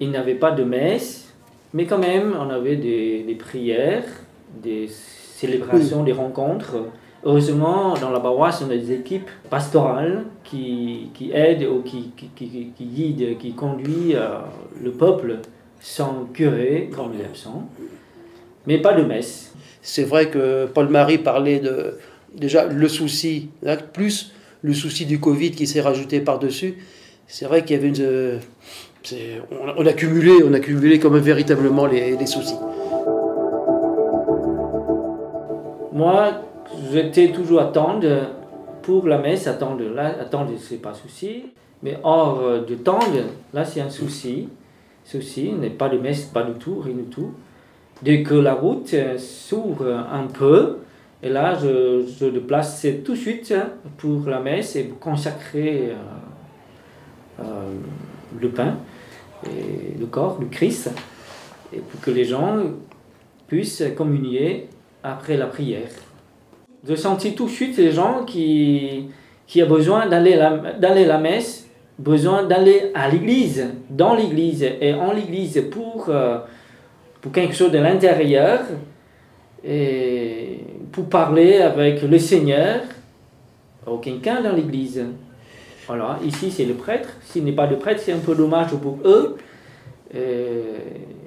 il 0.00 0.10
n'y 0.10 0.16
avait 0.16 0.34
pas 0.34 0.52
de 0.52 0.64
messe, 0.64 1.34
mais 1.74 1.84
quand 1.84 1.98
même, 1.98 2.34
on 2.38 2.48
avait 2.48 2.76
des, 2.76 3.36
prières, 3.38 4.04
des 4.62 4.88
célébrations, 4.88 6.02
des 6.02 6.12
rencontres. 6.12 6.76
Heureusement, 7.22 7.94
dans 8.00 8.08
la 8.10 8.18
paroisse, 8.18 8.64
on 8.66 8.70
a 8.70 8.76
des 8.76 8.92
équipes 8.92 9.28
pastorales 9.50 10.24
qui, 10.42 11.10
qui 11.12 11.32
aident 11.32 11.68
ou 11.70 11.82
qui, 11.82 12.12
qui, 12.16 12.28
qui, 12.28 12.84
guident, 12.86 13.36
qui 13.38 13.52
conduisent 13.52 14.16
euh, 14.16 14.38
le 14.82 14.90
peuple 14.90 15.40
sans 15.80 16.26
curé, 16.32 16.90
comme 16.94 17.12
il 17.14 17.20
est 17.20 17.24
absent, 17.24 17.68
mais 18.66 18.78
pas 18.78 18.94
de 18.94 19.02
messe. 19.02 19.49
C'est 19.82 20.04
vrai 20.04 20.28
que 20.28 20.66
Paul-Marie 20.66 21.18
parlait 21.18 21.60
de 21.60 21.94
déjà 22.34 22.66
le 22.66 22.88
souci, 22.88 23.50
plus 23.92 24.32
le 24.62 24.74
souci 24.74 25.06
du 25.06 25.18
Covid 25.20 25.52
qui 25.52 25.66
s'est 25.66 25.80
rajouté 25.80 26.20
par-dessus. 26.20 26.74
C'est 27.26 27.46
vrai 27.46 27.64
qu'il 27.64 27.76
y 27.76 27.78
avait 27.78 27.88
une. 27.88 28.00
Euh, 28.00 28.38
on, 29.76 29.86
a 29.86 29.92
cumulé, 29.92 30.42
on 30.44 30.52
a 30.52 30.98
comme 30.98 31.16
véritablement 31.18 31.86
les, 31.86 32.26
soucis. 32.26 32.56
Moi, 35.92 36.32
j'étais 36.92 37.32
toujours 37.32 37.60
attendre 37.60 38.06
pour 38.82 39.06
la 39.06 39.18
messe, 39.18 39.46
attendre, 39.46 39.82
là, 39.94 40.14
attendre, 40.20 40.52
c'est 40.58 40.82
pas 40.82 40.92
souci. 40.92 41.44
Mais 41.82 41.96
hors 42.02 42.42
de 42.66 42.74
temps, 42.74 42.98
là, 43.54 43.64
c'est 43.64 43.80
un 43.80 43.88
souci. 43.88 44.48
Souci, 45.04 45.52
n'est 45.52 45.70
pas 45.70 45.88
de 45.88 45.96
messe, 45.96 46.24
pas 46.26 46.42
du 46.42 46.52
tout, 46.58 46.80
rien 46.80 46.94
du 46.94 47.04
tout. 47.04 47.32
Dès 48.02 48.22
que 48.22 48.34
la 48.34 48.54
route 48.54 48.94
s'ouvre 49.18 50.06
un 50.10 50.26
peu, 50.26 50.78
et 51.22 51.28
là, 51.28 51.56
je, 51.58 52.04
je 52.18 52.26
déplace 52.26 52.86
tout 53.04 53.12
de 53.12 53.16
suite 53.18 53.54
pour 53.98 54.26
la 54.28 54.40
messe 54.40 54.74
et 54.76 54.86
consacrer 54.98 55.90
euh, 55.90 57.42
euh, 57.42 57.44
le 58.40 58.48
pain 58.48 58.76
et 59.44 59.98
le 59.98 60.06
corps, 60.06 60.38
le 60.40 60.46
Christ, 60.46 60.90
et 61.74 61.78
pour 61.78 62.00
que 62.00 62.10
les 62.10 62.24
gens 62.24 62.56
puissent 63.46 63.84
communier 63.96 64.68
après 65.02 65.36
la 65.36 65.46
prière. 65.46 65.90
Je 66.88 66.94
sentis 66.94 67.34
tout 67.34 67.46
de 67.46 67.50
suite 67.50 67.76
les 67.76 67.92
gens 67.92 68.24
qui, 68.24 69.08
qui 69.46 69.62
ont 69.62 69.68
besoin 69.68 70.06
d'aller 70.06 70.36
d'aller 70.78 71.04
la 71.04 71.18
messe, 71.18 71.68
besoin 71.98 72.44
d'aller 72.44 72.92
à 72.94 73.08
l'église, 73.10 73.66
dans 73.90 74.14
l'église 74.14 74.62
et 74.62 74.94
en 74.94 75.12
l'église 75.12 75.62
pour, 75.70 76.06
euh, 76.08 76.38
pour 77.20 77.32
quelque 77.32 77.54
chose 77.54 77.70
de 77.70 77.78
l'intérieur 77.78 78.60
et 79.64 80.60
pour 80.92 81.06
parler 81.06 81.58
avec 81.58 82.02
le 82.02 82.18
Seigneur 82.18 82.80
ou 83.86 83.96
quelqu'un 83.96 84.42
dans 84.42 84.52
l'église. 84.52 85.04
Voilà, 85.86 86.18
ici 86.24 86.50
c'est 86.50 86.64
le 86.64 86.74
prêtre. 86.74 87.08
S'il 87.22 87.44
n'est 87.44 87.52
pas 87.52 87.66
le 87.66 87.76
prêtre, 87.76 88.00
c'est 88.02 88.12
un 88.12 88.18
peu 88.18 88.34
dommage 88.34 88.70
pour 88.70 88.98
eux. 89.04 89.36
Euh, 90.14 90.78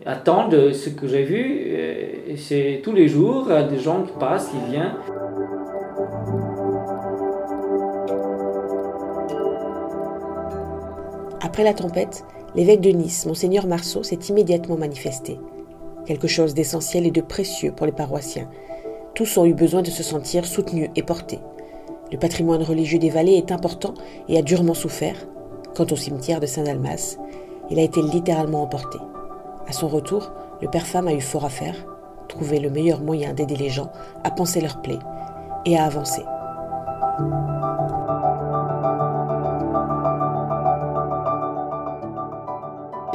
attendent 0.06 0.74
ce 0.74 0.90
que 0.90 1.08
j'ai 1.08 1.24
vu. 1.24 2.36
C'est 2.38 2.82
tous 2.84 2.94
les 2.94 3.08
jours 3.08 3.50
des 3.70 3.80
gens 3.80 4.04
qui 4.04 4.14
passent, 4.20 4.50
qui 4.50 4.72
viennent. 4.72 4.96
Après 11.42 11.64
la 11.64 11.74
tempête, 11.74 12.24
l'évêque 12.56 12.82
de 12.82 12.90
Nice, 12.90 13.26
Monseigneur 13.26 13.68
Marceau, 13.68 14.02
s'est 14.02 14.20
immédiatement 14.30 14.78
manifesté. 14.78 15.38
Quelque 16.06 16.28
chose 16.28 16.54
d'essentiel 16.54 17.06
et 17.06 17.12
de 17.12 17.22
précieux 17.22 17.72
pour 17.72 17.86
les 17.86 17.92
paroissiens. 17.92 18.50
Tous 19.16 19.38
ont 19.38 19.46
eu 19.46 19.54
besoin 19.54 19.82
de 19.82 19.90
se 19.90 20.04
sentir 20.04 20.46
soutenus 20.46 20.90
et 20.96 21.04
portés. 21.04 21.40
Le 22.12 22.18
patrimoine 22.18 22.62
religieux 22.62 23.00
des 23.00 23.10
vallées 23.10 23.38
est 23.38 23.52
important 23.52 23.94
et 24.28 24.38
a 24.38 24.42
durement 24.42 24.74
souffert. 24.74 25.16
Quant 25.76 25.86
au 25.90 25.96
cimetière 25.96 26.40
de 26.40 26.46
Saint-Dalmas, 26.46 27.18
il 27.70 27.80
a 27.80 27.84
été 27.84 28.02
littéralement 28.02 28.64
emporté. 28.64 28.98
À 29.68 29.72
son 29.72 29.88
retour, 29.88 30.32
le 30.62 30.70
père 30.70 30.86
femme 30.86 31.08
a 31.08 31.14
eu 31.14 31.22
fort 31.22 31.46
à 31.46 31.50
faire, 31.50 31.76
trouver 32.28 32.60
le 32.60 32.70
meilleur 32.70 33.02
moyen 33.02 33.34
d'aider 33.34 33.56
les 33.56 33.70
gens 33.70 33.92
à 34.24 34.32
penser 34.32 34.60
leurs 34.60 34.82
plaies 34.82 35.00
et 35.66 35.78
à 35.78 35.86
avancer. 35.86 36.24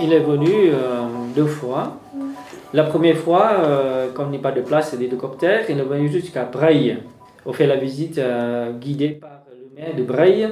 Il 0.00 0.12
est 0.12 0.20
venu 0.20 0.70
euh, 0.72 1.02
deux 1.34 1.46
fois. 1.46 1.92
La 2.74 2.84
première 2.84 3.16
fois, 3.16 3.52
euh, 3.60 4.08
quand 4.12 4.26
il 4.26 4.32
n'y 4.32 4.36
a 4.36 4.40
pas 4.40 4.52
de 4.52 4.60
place 4.60 4.94
d'hélicoptère, 4.94 5.64
il 5.70 5.78
est 5.78 5.82
venu 5.82 6.10
jusqu'à 6.10 6.44
Breil. 6.44 6.98
On 7.46 7.52
fait 7.54 7.66
la 7.66 7.76
visite 7.76 8.18
euh, 8.18 8.72
guidée 8.72 9.10
par 9.10 9.44
le 9.50 9.74
maire 9.74 9.96
de 9.96 10.02
Breil. 10.02 10.50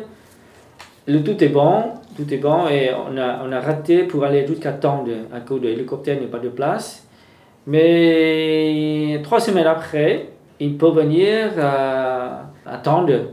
Le 1.07 1.23
tout 1.23 1.45
est 1.45 1.49
bon, 1.49 1.93
tout 2.17 2.33
est 2.33 2.39
bon 2.39 2.69
et 2.69 2.91
on 2.95 3.19
a, 3.19 3.61
raté 3.61 4.05
pour 4.05 4.25
aller 4.25 4.47
jusqu'à 4.47 4.73
Tende 4.73 5.11
à 5.33 5.41
cause 5.41 5.61
de 5.61 5.69
l'hélicoptère 5.69 6.19
n'y 6.19 6.25
a 6.25 6.29
pas 6.29 6.39
de 6.39 6.49
place. 6.49 7.07
Mais 7.67 9.21
trois 9.23 9.39
semaines 9.39 9.67
après, 9.67 10.31
il 10.59 10.79
peut 10.79 10.91
venir 10.91 11.53
à, 11.61 12.51
à 12.65 12.79
Tende. 12.79 13.29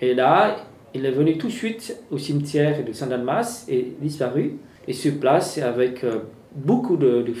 Et 0.00 0.14
là, 0.14 0.56
il 0.94 1.04
est 1.04 1.10
venu 1.10 1.36
tout 1.36 1.48
de 1.48 1.52
suite 1.52 2.00
au 2.10 2.16
cimetière 2.16 2.82
de 2.84 2.92
Saint-Dalmas 2.92 3.66
et 3.68 3.92
disparu. 4.00 4.56
Et 4.88 4.94
sur 4.94 5.18
place, 5.20 5.58
avec 5.58 6.04
euh, 6.04 6.20
beaucoup 6.54 6.96
de, 6.96 7.22
de 7.22 7.32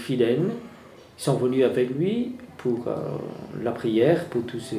ils 1.18 1.22
sont 1.22 1.34
venus 1.34 1.64
avec 1.64 1.90
lui 1.90 2.36
pour 2.58 2.88
euh, 2.88 2.96
la 3.62 3.72
prière, 3.72 4.24
pour 4.26 4.42
tous, 4.44 4.74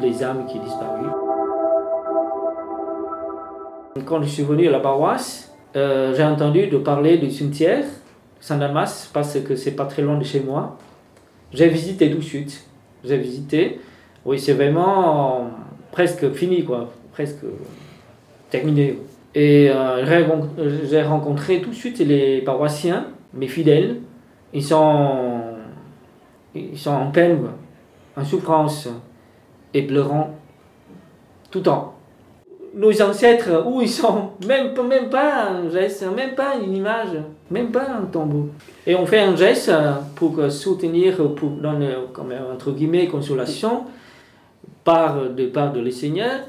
les 0.00 0.24
âmes 0.24 0.46
qui 0.46 0.58
ont 0.58 0.64
disparu. 0.64 1.06
Quand 4.06 4.22
je 4.22 4.28
suis 4.28 4.42
venu 4.42 4.68
à 4.68 4.70
la 4.70 4.80
paroisse, 4.80 5.52
euh, 5.76 6.14
j'ai 6.16 6.24
entendu 6.24 6.68
de 6.68 6.78
parler 6.78 7.18
du 7.18 7.30
cimetière 7.30 7.84
Saint-Damas 8.40 9.10
parce 9.12 9.40
que 9.40 9.56
c'est 9.56 9.72
pas 9.72 9.86
très 9.86 10.02
loin 10.02 10.18
de 10.18 10.24
chez 10.24 10.40
moi. 10.40 10.78
J'ai 11.52 11.68
visité 11.68 12.10
tout 12.10 12.18
de 12.18 12.22
suite. 12.22 12.64
J'ai 13.04 13.16
visité. 13.16 13.80
Oui, 14.24 14.38
c'est 14.38 14.52
vraiment 14.52 15.50
presque 15.92 16.32
fini, 16.32 16.64
quoi. 16.64 16.90
Presque 17.12 17.44
terminé. 18.50 18.98
Et 19.34 19.70
euh, 19.70 20.04
j'ai 20.88 21.02
rencontré 21.02 21.60
tout 21.60 21.70
de 21.70 21.74
suite 21.74 21.98
les 21.98 22.40
paroissiens, 22.42 23.06
mes 23.32 23.48
fidèles. 23.48 23.96
Ils 24.52 24.62
sont, 24.62 25.33
ils 26.54 26.78
sont 26.78 26.90
en 26.90 27.10
peine, 27.10 27.48
en 28.16 28.24
souffrance 28.24 28.88
et 29.72 29.82
pleurant 29.82 30.30
tout 31.50 31.58
le 31.58 31.64
temps. 31.64 31.94
Nos 32.74 33.02
ancêtres, 33.02 33.64
où 33.66 33.82
ils 33.82 33.88
sont? 33.88 34.30
Même, 34.46 34.72
même 34.88 35.08
pas 35.08 35.44
un 35.44 35.70
geste, 35.70 36.04
même 36.14 36.34
pas 36.34 36.56
une 36.56 36.74
image, 36.74 37.16
même 37.50 37.70
pas 37.70 37.86
un 37.88 38.06
tombeau. 38.06 38.48
Et 38.84 38.96
on 38.96 39.06
fait 39.06 39.20
un 39.20 39.36
geste 39.36 39.70
pour 40.16 40.40
soutenir, 40.50 41.16
pour 41.34 41.50
donner, 41.50 41.94
comme, 42.12 42.32
entre 42.52 42.72
guillemets, 42.72 43.06
consolation 43.06 43.84
par 44.82 45.30
de 45.30 45.46
part 45.46 45.72
de 45.72 45.80
le 45.80 45.90
Seigneur. 45.90 46.40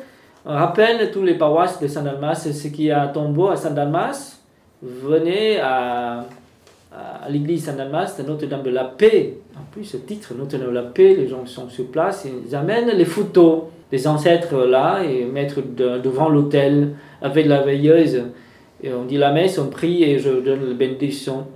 On 0.45 0.53
rappelle 0.53 1.11
tous 1.11 1.23
les 1.23 1.35
paroisses 1.35 1.79
de 1.79 1.87
Saint-Dalmas, 1.87 2.35
ce 2.51 2.67
qui 2.69 2.89
a 2.89 3.03
un 3.03 3.07
tombeau 3.07 3.49
à 3.49 3.55
Saint-Dalmas, 3.55 4.39
venez 4.81 5.59
à, 5.59 6.25
à 6.91 7.29
l'église 7.29 7.65
Saint-Dalmas 7.65 8.19
Notre-Dame 8.25 8.63
de 8.63 8.71
la 8.71 8.85
Paix. 8.85 9.37
Plus, 9.75 9.83
ce 9.83 9.97
titre, 9.97 10.33
Notre-Dame 10.37 10.69
de 10.69 10.73
la 10.73 10.83
Paix, 10.83 11.15
les 11.15 11.27
gens 11.27 11.45
sont 11.45 11.67
sur 11.67 11.87
place, 11.87 12.25
ils 12.25 12.55
amènent 12.55 12.91
les 12.91 13.03
photos 13.03 13.63
des 13.91 14.07
ancêtres 14.07 14.55
là 14.65 15.01
et 15.03 15.25
mettent 15.25 15.75
de, 15.75 15.97
devant 15.97 16.29
l'autel 16.29 16.91
avec 17.21 17.45
la 17.45 17.61
veilleuse. 17.61 18.23
Et 18.81 18.93
on 18.93 19.03
dit 19.03 19.17
la 19.17 19.33
messe, 19.33 19.59
on 19.59 19.67
prie 19.67 20.05
et 20.05 20.17
je 20.17 20.29
donne 20.29 20.65
la 20.65 20.73
bénédiction. 20.75 21.47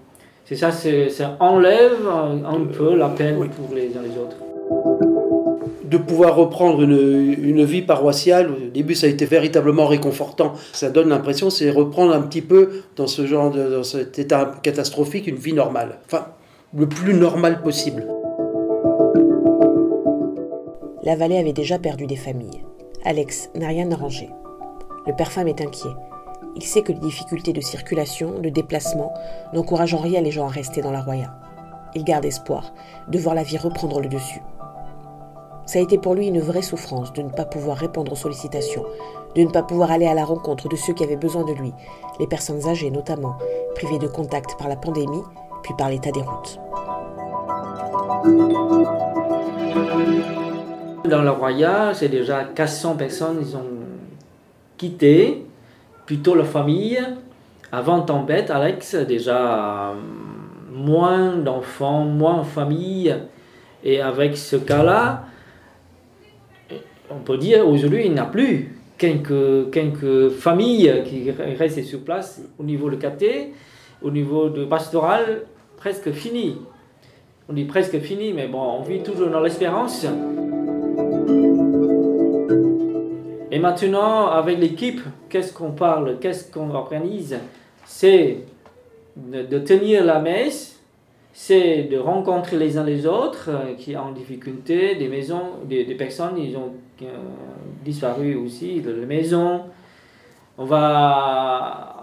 C'est 0.43 0.57
ça, 0.57 0.69
ça 0.71 1.37
enlève 1.39 1.95
un, 2.09 2.65
peu 2.65 2.93
la 2.93 3.07
peine 3.07 3.37
pour 3.37 3.73
les 3.73 3.95
uns 3.95 4.01
les 4.03 4.19
autres 4.19 4.35
de 5.85 5.97
pouvoir 5.97 6.35
reprendre 6.35 6.83
une, 6.83 7.35
une, 7.41 7.63
vie 7.63 7.81
paroissiale. 7.81 8.51
Au 8.51 8.69
début, 8.71 8.95
ça 8.95 9.07
a 9.07 9.09
été 9.09 9.25
véritablement 9.25 9.87
réconfortant. 9.87 10.53
Ça 10.71 10.91
donne 10.91 11.09
l'impression, 11.09 11.49
c'est 11.49 11.71
reprendre 11.71 12.13
un 12.13 12.21
petit 12.21 12.41
peu 12.41 12.69
dans 12.95 13.07
ce 13.07 13.25
genre 13.25 13.49
de, 13.49 13.69
dans 13.69 13.83
cet 13.83 14.19
état 14.19 14.51
catastrophique, 14.61 15.25
une 15.25 15.37
vie 15.37 15.53
normale. 15.53 15.97
Enfin, 16.05 16.27
le 16.75 16.87
plus 16.87 17.15
normal 17.15 17.63
possible. 17.63 18.05
La 21.01 21.15
vallée 21.15 21.37
avait 21.37 21.53
déjà 21.53 21.79
perdu 21.79 22.05
des 22.05 22.15
familles. 22.15 22.63
Alex 23.03 23.49
n'a 23.55 23.69
rien 23.69 23.91
arrangé. 23.91 24.29
Le 25.07 25.15
père 25.15 25.31
femme 25.31 25.47
est 25.47 25.61
inquiet. 25.61 25.89
Il 26.55 26.61
sait 26.61 26.83
que 26.83 26.91
les 26.91 26.99
difficultés 26.99 27.53
de 27.53 27.61
circulation, 27.61 28.39
de 28.39 28.49
déplacement, 28.49 29.11
n'encouragent 29.53 29.95
en 29.95 29.99
rien 29.99 30.21
les 30.21 30.29
gens 30.29 30.45
à 30.45 30.51
rester 30.51 30.81
dans 30.81 30.91
la 30.91 31.01
Roya. 31.01 31.33
Il 31.95 32.03
garde 32.03 32.25
espoir 32.25 32.71
de 33.07 33.17
voir 33.17 33.33
la 33.33 33.43
vie 33.43 33.57
reprendre 33.57 33.99
le 33.99 34.07
dessus. 34.07 34.41
Ça 35.65 35.79
a 35.79 35.81
été 35.81 35.97
pour 35.97 36.13
lui 36.13 36.27
une 36.27 36.39
vraie 36.39 36.61
souffrance 36.61 37.13
de 37.13 37.23
ne 37.23 37.29
pas 37.29 37.45
pouvoir 37.45 37.77
répondre 37.77 38.11
aux 38.11 38.15
sollicitations, 38.15 38.85
de 39.35 39.41
ne 39.41 39.49
pas 39.49 39.63
pouvoir 39.63 39.89
aller 39.89 40.07
à 40.07 40.13
la 40.13 40.25
rencontre 40.25 40.67
de 40.69 40.75
ceux 40.75 40.93
qui 40.93 41.03
avaient 41.03 41.15
besoin 41.15 41.45
de 41.45 41.53
lui, 41.53 41.73
les 42.19 42.27
personnes 42.27 42.67
âgées 42.67 42.91
notamment, 42.91 43.37
privées 43.73 43.99
de 43.99 44.07
contact 44.07 44.57
par 44.57 44.67
la 44.67 44.75
pandémie, 44.75 45.23
puis 45.63 45.73
par 45.77 45.89
l'état 45.89 46.11
des 46.11 46.21
routes. 46.21 46.59
Dans 51.05 51.21
la 51.21 51.31
Roya, 51.31 51.93
c'est 51.93 52.09
déjà 52.09 52.43
400 52.43 52.95
personnes 52.95 53.45
qui 53.45 53.55
ont 53.55 53.65
quitté, 54.77 55.45
plutôt 56.05 56.35
la 56.35 56.43
famille. 56.43 56.99
Avant 57.71 58.01
tempête, 58.01 58.49
Alex, 58.49 58.95
déjà 58.95 59.93
moins 60.71 61.35
d'enfants, 61.37 62.03
moins 62.03 62.39
de 62.39 62.45
famille. 62.45 63.15
Et 63.83 64.01
avec 64.01 64.37
ce 64.37 64.55
cas-là, 64.55 65.25
on 67.09 67.19
peut 67.19 67.37
dire 67.37 67.67
aujourd'hui 67.67 68.05
il 68.05 68.13
n'y 68.13 68.19
a 68.19 68.25
plus 68.25 68.75
quelques, 68.97 69.71
quelques 69.71 70.29
familles 70.29 71.03
qui 71.05 71.31
restent 71.31 71.83
sur 71.83 72.01
place 72.01 72.41
au 72.59 72.63
niveau 72.63 72.89
de 72.89 72.95
caté, 72.97 73.53
au 74.01 74.11
niveau 74.11 74.49
de 74.49 74.65
pastoral, 74.65 75.43
presque 75.77 76.11
fini. 76.11 76.57
On 77.47 77.53
dit 77.53 77.65
presque 77.65 77.99
fini, 77.99 78.33
mais 78.33 78.47
bon, 78.47 78.61
on 78.61 78.81
vit 78.81 79.01
toujours 79.01 79.29
dans 79.29 79.39
l'espérance. 79.39 80.05
Et 83.51 83.59
maintenant, 83.59 84.27
avec 84.27 84.59
l'équipe, 84.59 85.01
qu'est-ce 85.29 85.51
qu'on 85.51 85.71
parle, 85.71 86.19
qu'est-ce 86.19 86.51
qu'on 86.51 86.69
organise? 86.69 87.37
C'est 87.85 88.37
de, 89.15 89.59
tenir 89.59 90.05
la 90.05 90.19
messe 90.19 90.79
c'est 91.31 91.83
de 91.83 91.97
rencontrer 91.97 92.57
les 92.57 92.77
uns 92.77 92.83
les 92.83 93.05
autres 93.05 93.49
euh, 93.49 93.73
qui 93.77 93.95
ont 93.95 94.11
difficulté, 94.11 94.95
des 94.95 95.07
maisons, 95.07 95.51
des, 95.63 95.85
des 95.85 95.95
personnes, 95.95 96.37
ils 96.37 96.57
ont 96.57 96.73
euh, 97.01 97.05
disparu 97.85 98.35
aussi 98.35 98.81
de 98.81 98.91
la 98.91 99.05
maison. 99.05 99.61
On 100.57 100.65
va 100.65 101.98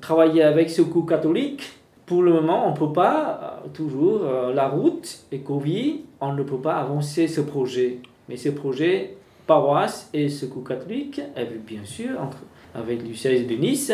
travailler 0.00 0.42
avec 0.42 0.70
ce 0.70 0.82
coup 0.82 1.02
catholique. 1.02 1.70
Pour 2.06 2.22
le 2.22 2.32
moment, 2.32 2.66
on 2.66 2.72
ne 2.72 2.76
peut 2.76 2.92
pas, 2.92 3.60
euh, 3.64 3.68
toujours, 3.72 4.22
la 4.54 4.68
route 4.68 5.24
et 5.30 5.40
Covid, 5.40 6.00
on 6.20 6.32
ne 6.32 6.42
peut 6.42 6.58
pas 6.58 6.74
avancer 6.74 7.28
ce 7.28 7.40
projet. 7.40 7.98
Mais 8.28 8.36
ce 8.36 8.48
projet, 8.48 9.16
paroisse 9.46 10.08
et 10.14 10.28
secours 10.28 10.64
catholique, 10.64 11.20
et 11.36 11.44
bien 11.44 11.84
sûr, 11.84 12.20
entre, 12.20 12.38
avec 12.74 13.00
16 13.14 13.46
de 13.46 13.54
Nice, 13.54 13.92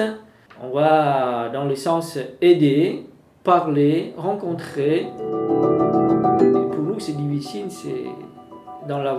on 0.62 0.70
va 0.70 1.48
dans 1.50 1.64
le 1.64 1.74
sens 1.74 2.18
aider 2.40 3.06
parler, 3.46 4.12
rencontrer. 4.16 5.06
pour 5.16 6.82
nous, 6.82 6.98
c'est 6.98 7.16
difficile. 7.16 7.66
C'est 7.70 8.04
dans 8.88 9.02
la 9.02 9.14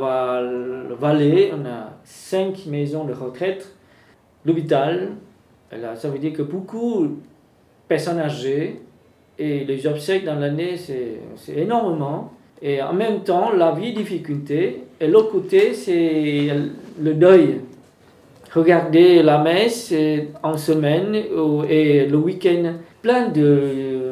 vallée, 0.99 1.53
on 1.57 1.65
a 1.65 1.93
cinq 2.03 2.65
maisons 2.65 3.05
de 3.05 3.13
retraite, 3.13 3.73
l'hôpital. 4.45 5.13
Ça 5.71 6.09
veut 6.09 6.19
dire 6.19 6.33
que 6.33 6.43
beaucoup 6.43 7.07
de 7.07 7.11
personnes 7.87 8.19
âgées 8.19 8.79
et 9.37 9.65
les 9.65 9.85
obsèques 9.85 10.25
dans 10.25 10.39
l'année, 10.39 10.75
c'est 10.77 11.55
énormément. 11.55 12.31
Et 12.61 12.81
en 12.81 12.93
même 12.93 13.21
temps, 13.21 13.51
la 13.51 13.71
vie, 13.71 13.93
difficulté. 13.93 14.83
Et 14.99 15.07
l'autre 15.07 15.31
côté, 15.31 15.73
c'est 15.73 16.47
le 16.99 17.13
deuil. 17.13 17.61
Regardez 18.53 19.21
la 19.21 19.37
messe 19.37 19.93
en 20.41 20.57
semaine 20.57 21.15
et 21.69 22.05
le 22.07 22.17
week-end, 22.17 22.73
plein 23.01 23.27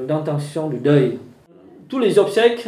d'intentions 0.08 0.70
de, 0.70 0.78
deuil. 0.78 1.18
Tous 1.90 2.00
les 2.00 2.20
obsèques, 2.20 2.68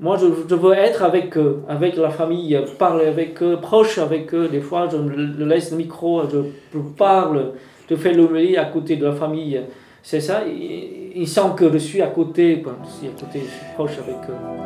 moi 0.00 0.18
je, 0.18 0.54
veux 0.54 0.72
être 0.74 1.02
avec 1.02 1.38
eux, 1.38 1.62
avec 1.68 1.96
la 1.96 2.10
famille, 2.10 2.58
parler 2.78 3.06
avec 3.06 3.42
eux, 3.42 3.58
proche 3.62 3.98
avec 3.98 4.34
eux. 4.34 4.48
Des 4.48 4.60
fois, 4.60 4.88
je 4.90 5.44
laisse 5.44 5.70
le 5.70 5.78
micro, 5.78 6.22
je, 6.28 6.78
parle, 6.98 7.52
je 7.88 7.96
fais 7.96 8.12
l'homélie 8.12 8.56
à 8.56 8.66
côté 8.66 8.96
de 8.96 9.04
la 9.04 9.12
famille. 9.12 9.60
C'est 10.02 10.20
ça, 10.20 10.44
ils, 10.46 11.28
sentent 11.28 11.58
que 11.58 11.72
je 11.72 11.78
suis 11.78 12.02
à 12.02 12.08
côté, 12.08 12.62
Je 12.62 12.90
suis 12.90 13.08
à 13.08 13.10
côté, 13.10 13.40
je 13.40 13.50
suis 13.50 13.74
proche 13.74 13.98
avec 13.98 14.16
eux. 14.28 14.56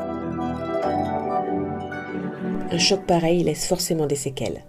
Un 2.72 2.78
choc 2.78 3.00
pareil 3.06 3.42
laisse 3.42 3.66
forcément 3.66 4.06
des 4.06 4.16
séquelles. 4.16 4.62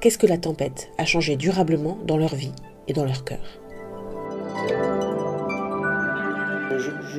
Qu'est-ce 0.00 0.18
que 0.18 0.26
la 0.26 0.38
tempête 0.38 0.90
a 0.98 1.04
changé 1.04 1.36
durablement 1.36 1.98
dans 2.06 2.18
leur 2.18 2.34
vie 2.34 2.52
et 2.86 2.92
dans 2.92 3.04
leur 3.04 3.24
cœur? 3.24 3.40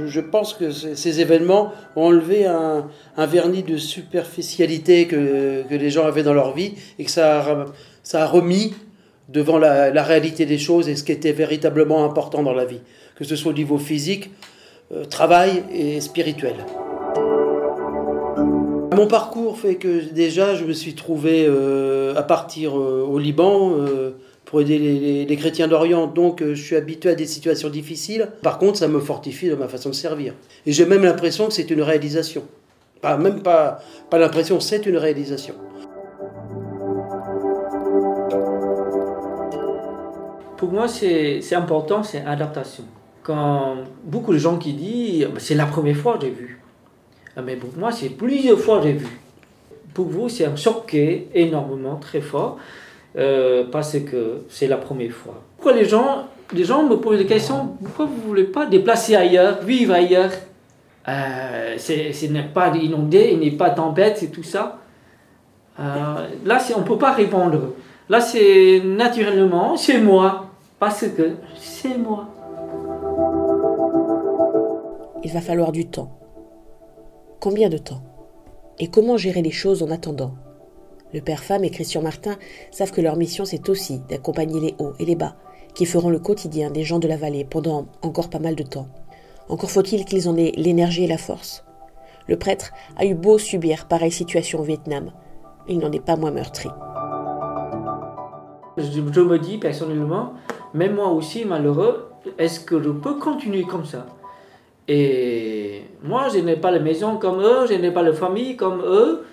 Je, 0.06 0.22
pense 0.22 0.54
que 0.54 0.70
ces 0.72 1.22
événements 1.22 1.72
ont 1.96 2.06
enlevé 2.06 2.46
un, 2.46 2.88
vernis 3.18 3.64
de 3.64 3.78
superficialité 3.78 5.08
que, 5.08 5.64
les 5.70 5.90
gens 5.90 6.06
avaient 6.06 6.24
dans 6.24 6.36
leur 6.36 6.54
vie 6.54 6.76
et 7.00 7.06
que 7.06 7.12
ça 7.12 7.40
a, 7.40 7.66
ça 8.04 8.24
a 8.24 8.28
remis 8.28 8.74
devant 9.30 9.58
la, 9.58 10.04
réalité 10.04 10.46
des 10.46 10.58
choses 10.58 10.88
et 10.90 10.96
ce 10.96 11.04
qui 11.04 11.12
était 11.12 11.32
véritablement 11.32 12.06
important 12.06 12.44
dans 12.44 12.54
la 12.54 12.66
vie, 12.66 12.80
que 13.16 13.24
ce 13.24 13.36
soit 13.36 13.52
au 13.52 13.56
niveau 13.56 13.78
physique, 13.78 14.32
euh, 14.94 15.06
travail 15.06 15.64
et 15.72 16.00
spirituel. 16.00 16.56
Mon 18.96 19.08
parcours 19.08 19.60
fait 19.60 19.76
que 19.76 20.12
déjà 20.12 20.56
je 20.56 20.64
me 20.64 20.74
suis 20.74 20.96
trouvé 20.96 21.46
euh, 21.48 22.16
à 22.16 22.24
partir 22.24 22.78
euh, 22.78 23.06
au 23.08 23.20
Liban 23.20 23.74
pour 24.46 24.62
aider 24.62 25.26
les, 25.28 25.36
chrétiens 25.36 25.68
d'Orient, 25.68 26.08
donc 26.08 26.42
je 26.42 26.62
suis 26.62 26.78
habitué 26.78 27.10
à 27.10 27.16
des 27.16 27.26
situations 27.26 27.70
difficiles. 27.70 28.30
Par 28.42 28.58
contre, 28.60 28.78
ça 28.78 28.88
me 28.88 29.02
fortifie 29.02 29.50
dans 29.50 29.58
ma 29.58 29.68
façon 29.68 29.90
de 29.90 29.94
servir. 29.96 30.34
Et 30.66 30.72
j'ai 30.72 30.86
même 30.86 31.04
l'impression 31.04 31.48
que 31.48 31.54
c'est 31.54 31.70
une 31.70 31.82
réalisation. 31.82 32.46
Pas, 33.02 33.18
même 33.18 33.42
pas, 33.42 33.82
pas 34.10 34.18
l'impression, 34.18 34.62
c'est 34.62 34.86
une 34.86 34.96
réalisation. 34.96 35.54
Pour 40.58 40.72
moi, 40.72 40.88
c'est 40.88 41.54
important, 41.54 42.04
c'est 42.04 42.24
adaptation. 42.26 42.84
Quand 43.24 43.76
beaucoup 44.04 44.34
de 44.34 44.38
gens 44.38 44.58
qui 44.58 44.74
disent, 44.74 45.28
c'est 45.38 45.56
la 45.56 45.66
première 45.66 45.96
fois 45.98 46.18
que 46.18 46.26
j'ai 46.26 46.32
vu. 46.32 46.60
Ah, 47.36 47.42
mais 47.42 47.56
pour 47.56 47.70
moi, 47.78 47.92
c'est 47.92 48.10
plusieurs 48.10 48.60
fois 48.60 48.82
j'ai 48.82 48.94
vu. 48.94 49.20
Pour 49.94 50.08
vous, 50.08 50.30
c'est 50.30 50.46
un 50.46 50.56
choc 50.56 50.96
énormément, 51.34 51.98
très 51.98 52.22
fort, 52.22 52.58
euh, 53.18 53.66
parce 53.72 54.00
que 54.00 54.42
c'est 54.50 54.68
la 54.68 54.78
première 54.78 55.12
fois. 55.12 55.42
Pourquoi 55.56 55.74
les 55.74 55.86
gens, 55.86 56.28
les 56.54 56.64
gens 56.64 56.84
me 56.84 56.96
posent 56.98 57.20
des 57.20 57.26
questions? 57.26 57.76
Pourquoi 57.84 58.06
vous 58.06 58.18
ne 58.22 58.28
voulez 58.28 58.44
pas 58.46 58.66
déplacer 58.66 59.16
ailleurs, 59.16 59.62
vivre 59.62 59.94
ailleurs? 59.94 60.32
Euh, 61.08 61.76
Ce 61.78 62.26
n'est 62.26 62.44
pas 62.44 62.76
inondé, 62.76 63.30
il 63.34 63.40
n'est 63.40 63.52
pas 63.52 63.70
tempête, 63.70 64.18
c'est 64.18 64.32
tout 64.32 64.44
ça. 64.44 64.80
Euh, 65.80 65.84
là, 66.46 66.60
on 66.76 66.80
ne 66.80 66.86
peut 66.86 66.98
pas 66.98 67.14
répondre. 67.14 67.74
Là, 68.10 68.20
c'est 68.20 68.82
naturellement, 68.84 69.78
c'est 69.78 70.00
moi, 70.00 70.47
parce 70.80 71.08
que 71.08 71.38
c'est 71.56 71.98
moi. 71.98 72.28
Il 75.24 75.32
va 75.32 75.42
falloir 75.42 75.72
du 75.72 75.88
temps 75.88 76.12
Combien 77.40 77.70
de 77.70 77.78
temps? 77.78 78.02
Et 78.80 78.88
comment 78.88 79.18
gérer 79.18 79.42
les 79.42 79.52
choses 79.52 79.82
en 79.82 79.90
attendant? 79.90 80.34
Le 81.14 81.22
père 81.22 81.44
Femme 81.44 81.64
et 81.64 81.70
Christian 81.70 82.02
Martin 82.02 82.36
savent 82.72 82.92
que 82.92 83.02
leur 83.02 83.16
mission 83.16 83.46
c'est 83.46 83.70
aussi 83.70 84.02
d'accompagner 84.10 84.60
les 84.60 84.76
hauts 84.80 84.94
et 85.00 85.06
les 85.06 85.16
bas 85.16 85.36
qui 85.74 85.86
feront 85.86 86.10
le 86.10 86.20
quotidien 86.20 86.72
des 86.72 86.84
gens 86.84 87.00
de 87.00 87.08
la 87.08 87.18
vallée 87.18 87.46
pendant 87.46 87.86
encore 88.02 88.30
pas 88.30 88.40
mal 88.40 88.56
de 88.56 88.64
temps. 88.64 88.88
Encore 89.50 89.72
faut-il 89.72 90.06
qu'ils 90.06 90.28
en 90.28 90.36
aient 90.36 90.52
l'énergie 90.58 91.04
et 91.04 91.08
la 91.08 91.18
force. 91.18 91.64
Le 92.28 92.38
prêtre 92.38 92.72
a 92.98 93.06
eu 93.06 93.14
beau 93.14 93.38
subir 93.38 93.88
pareille 93.88 94.12
situation 94.12 94.60
au 94.60 94.64
Vietnam, 94.64 95.12
il 95.68 95.80
n'en 95.80 95.92
est 95.92 96.04
pas 96.04 96.16
moins 96.16 96.32
meurtri. 96.32 96.70
Je, 98.78 99.02
me 99.02 99.38
dis 99.38 99.58
personnellement, 99.58 100.34
même 100.78 100.96
moi 100.96 101.08
aussi 101.08 101.44
malheureux, 101.44 102.10
est-ce 102.38 102.60
que 102.60 102.82
je 102.82 102.90
peux 102.90 103.16
continuer 103.16 103.64
comme 103.64 103.86
ça? 103.86 104.06
Et 104.88 105.82
moi, 106.04 106.28
je 106.34 106.40
n'ai 106.40 106.56
pas 106.56 106.72
la 106.72 106.80
maison 106.80 107.18
comme 107.18 107.42
eux, 107.42 107.66
je 107.68 107.74
n'ai 107.74 107.92
pas 107.92 108.04
la 108.04 108.14
famille 108.14 108.56
comme 108.56 108.82
eux. 108.86 109.26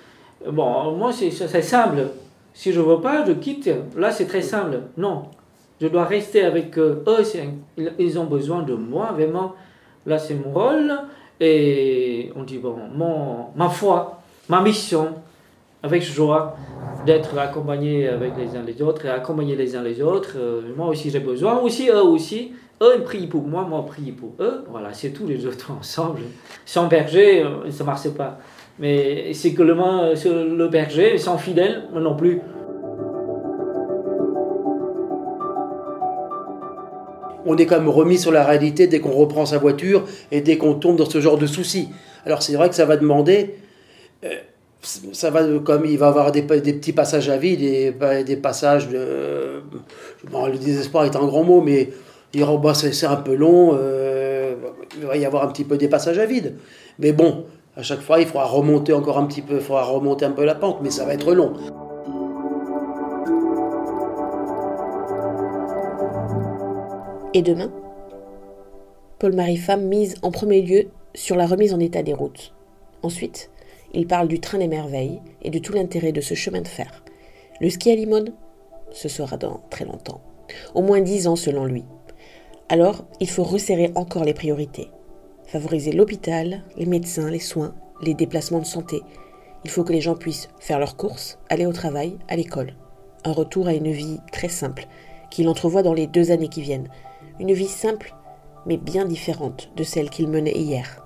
Bon, 0.50 0.92
moi, 0.92 1.12
c'est 1.12 1.30
simple. 1.30 2.08
Si 2.54 2.72
je 2.72 2.80
ne 2.80 2.86
veux 2.86 3.00
pas, 3.00 3.24
je 3.26 3.32
quitte. 3.32 3.70
Là, 3.96 4.10
c'est 4.10 4.26
très 4.26 4.42
simple. 4.42 4.80
Non. 4.96 5.24
Je 5.80 5.86
dois 5.88 6.04
rester 6.04 6.44
avec 6.44 6.78
eux. 6.78 7.04
Eux, 7.06 7.22
ils 7.98 8.18
ont 8.18 8.24
besoin 8.24 8.62
de 8.62 8.74
moi, 8.74 9.10
vraiment. 9.12 9.54
Là, 10.06 10.18
c'est 10.18 10.34
mon 10.34 10.50
rôle. 10.52 10.92
Et 11.40 12.32
on 12.36 12.42
dit, 12.42 12.58
bon, 12.58 12.76
ma 13.54 13.68
foi, 13.68 14.20
ma 14.48 14.60
mission, 14.60 15.08
avec 15.82 16.02
joie, 16.02 16.56
d'être 17.04 17.38
accompagné 17.38 18.08
avec 18.08 18.32
les 18.36 18.56
uns 18.56 18.62
les 18.62 18.80
autres 18.82 19.06
et 19.06 19.10
accompagner 19.10 19.56
les 19.56 19.76
uns 19.76 19.82
les 19.82 20.00
autres. 20.02 20.34
Euh, 20.36 20.62
moi 20.76 20.88
aussi, 20.88 21.10
j'ai 21.10 21.20
besoin. 21.20 21.58
Aussi, 21.58 21.88
eux 21.88 22.02
aussi. 22.02 22.52
Eux, 22.82 22.94
ils 22.96 23.04
prient 23.04 23.26
pour 23.26 23.42
moi, 23.42 23.62
moi, 23.62 23.84
prie 23.86 24.12
pour 24.12 24.32
eux. 24.40 24.64
Voilà, 24.70 24.92
c'est 24.92 25.10
tous 25.10 25.26
les 25.26 25.46
autres 25.46 25.70
ensemble. 25.78 26.20
Sans 26.64 26.86
berger, 26.86 27.42
euh, 27.42 27.70
ça 27.70 27.84
ne 27.84 27.86
marche 27.86 28.08
pas. 28.10 28.38
Mais 28.78 29.32
c'est 29.34 29.52
que 29.54 29.62
le, 29.62 29.74
le 30.56 30.68
berger, 30.68 31.18
sans 31.18 31.38
fidèle, 31.38 31.84
non 31.94 32.16
plus. 32.16 32.40
On 37.46 37.56
est 37.56 37.66
quand 37.66 37.78
même 37.78 37.88
remis 37.88 38.18
sur 38.18 38.32
la 38.32 38.44
réalité 38.44 38.86
dès 38.86 39.00
qu'on 39.00 39.12
reprend 39.12 39.44
sa 39.44 39.58
voiture 39.58 40.04
et 40.32 40.40
dès 40.40 40.56
qu'on 40.56 40.74
tombe 40.74 40.96
dans 40.96 41.08
ce 41.08 41.20
genre 41.20 41.36
de 41.36 41.46
soucis. 41.46 41.90
Alors 42.24 42.42
c'est 42.42 42.54
vrai 42.54 42.68
que 42.68 42.74
ça 42.74 42.86
va 42.86 42.96
demander, 42.96 43.56
euh, 44.24 44.28
ça 44.84 45.30
va 45.30 45.42
comme 45.64 45.86
il 45.86 45.98
va 45.98 46.08
avoir 46.08 46.30
des, 46.30 46.42
petits 46.42 46.92
passages 46.92 47.28
à 47.30 47.36
vide, 47.36 47.60
des, 47.60 48.24
des 48.24 48.36
passages 48.36 48.88
de, 48.88 49.62
le 50.24 50.58
désespoir 50.58 51.04
est 51.04 51.16
un 51.16 51.26
grand 51.26 51.42
mot, 51.42 51.60
mais 51.60 51.90
bah, 52.34 52.74
c'est 52.74 53.06
un 53.06 53.16
peu 53.16 53.34
long, 53.34 53.76
euh, 53.78 54.54
il 54.96 55.06
va 55.06 55.16
y 55.16 55.24
avoir 55.24 55.44
un 55.44 55.48
petit 55.48 55.64
peu 55.64 55.76
des 55.76 55.88
passages 55.88 56.18
à 56.18 56.26
vide. 56.26 56.56
Mais 56.98 57.12
bon, 57.12 57.44
à 57.76 57.82
chaque 57.82 58.00
fois, 58.00 58.20
il 58.20 58.26
faudra 58.26 58.44
remonter 58.44 58.92
encore 58.92 59.18
un 59.18 59.26
petit 59.26 59.42
peu, 59.42 59.54
il 59.54 59.60
faudra 59.60 59.84
remonter 59.84 60.24
un 60.24 60.32
peu 60.32 60.44
la 60.44 60.54
pente, 60.54 60.78
mais 60.82 60.90
ça 60.90 61.04
va 61.04 61.14
être 61.14 61.32
long. 61.32 61.54
Et 67.36 67.42
demain 67.42 67.72
Paul-Marie 69.18 69.56
Femme 69.56 69.86
mise 69.86 70.16
en 70.22 70.30
premier 70.30 70.62
lieu 70.62 70.86
sur 71.14 71.34
la 71.34 71.46
remise 71.46 71.72
en 71.72 71.80
état 71.80 72.02
des 72.02 72.12
routes. 72.12 72.52
Ensuite, 73.02 73.50
il 73.94 74.06
parle 74.06 74.28
du 74.28 74.40
train 74.40 74.58
des 74.58 74.68
merveilles 74.68 75.20
et 75.42 75.50
de 75.50 75.58
tout 75.58 75.72
l'intérêt 75.72 76.12
de 76.12 76.20
ce 76.20 76.34
chemin 76.34 76.60
de 76.60 76.68
fer. 76.68 77.04
Le 77.60 77.70
ski 77.70 77.92
à 77.92 77.94
Limone 77.94 78.32
Ce 78.90 79.08
sera 79.08 79.36
dans 79.36 79.62
très 79.70 79.84
longtemps. 79.84 80.20
Au 80.74 80.82
moins 80.82 81.00
dix 81.00 81.26
ans 81.28 81.36
selon 81.36 81.64
lui. 81.64 81.84
Alors, 82.68 83.04
il 83.20 83.30
faut 83.30 83.44
resserrer 83.44 83.92
encore 83.94 84.24
les 84.24 84.34
priorités. 84.34 84.90
Favoriser 85.46 85.92
l'hôpital, 85.92 86.64
les 86.76 86.86
médecins, 86.86 87.30
les 87.30 87.38
soins, 87.38 87.74
les 88.02 88.14
déplacements 88.14 88.58
de 88.58 88.66
santé. 88.66 89.02
Il 89.64 89.70
faut 89.70 89.84
que 89.84 89.92
les 89.92 90.00
gens 90.00 90.16
puissent 90.16 90.48
faire 90.58 90.78
leurs 90.78 90.96
courses, 90.96 91.38
aller 91.48 91.66
au 91.66 91.72
travail, 91.72 92.18
à 92.28 92.36
l'école. 92.36 92.74
Un 93.24 93.32
retour 93.32 93.68
à 93.68 93.74
une 93.74 93.92
vie 93.92 94.18
très 94.32 94.48
simple, 94.48 94.86
qu'il 95.30 95.48
entrevoit 95.48 95.82
dans 95.82 95.94
les 95.94 96.06
deux 96.06 96.30
années 96.30 96.48
qui 96.48 96.62
viennent. 96.62 96.88
Une 97.38 97.52
vie 97.52 97.68
simple, 97.68 98.14
mais 98.66 98.76
bien 98.76 99.04
différente 99.04 99.70
de 99.76 99.84
celle 99.84 100.10
qu'il 100.10 100.28
menait 100.28 100.58
hier. 100.58 101.03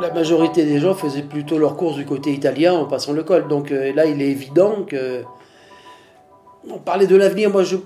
La 0.00 0.12
majorité 0.12 0.64
des 0.64 0.80
gens 0.80 0.94
faisaient 0.94 1.22
plutôt 1.22 1.58
leurs 1.58 1.76
courses 1.76 1.96
du 1.96 2.04
côté 2.04 2.32
italien 2.32 2.74
en 2.74 2.86
passant 2.86 3.12
le 3.12 3.22
col. 3.22 3.48
Donc 3.48 3.70
euh, 3.70 3.92
là, 3.94 4.06
il 4.06 4.20
est 4.22 4.30
évident 4.30 4.84
que. 4.86 5.22
On 6.68 6.78
parlait 6.78 7.06
de 7.06 7.16
l'avenir, 7.16 7.48
moi 7.48 7.64
je 7.64 7.76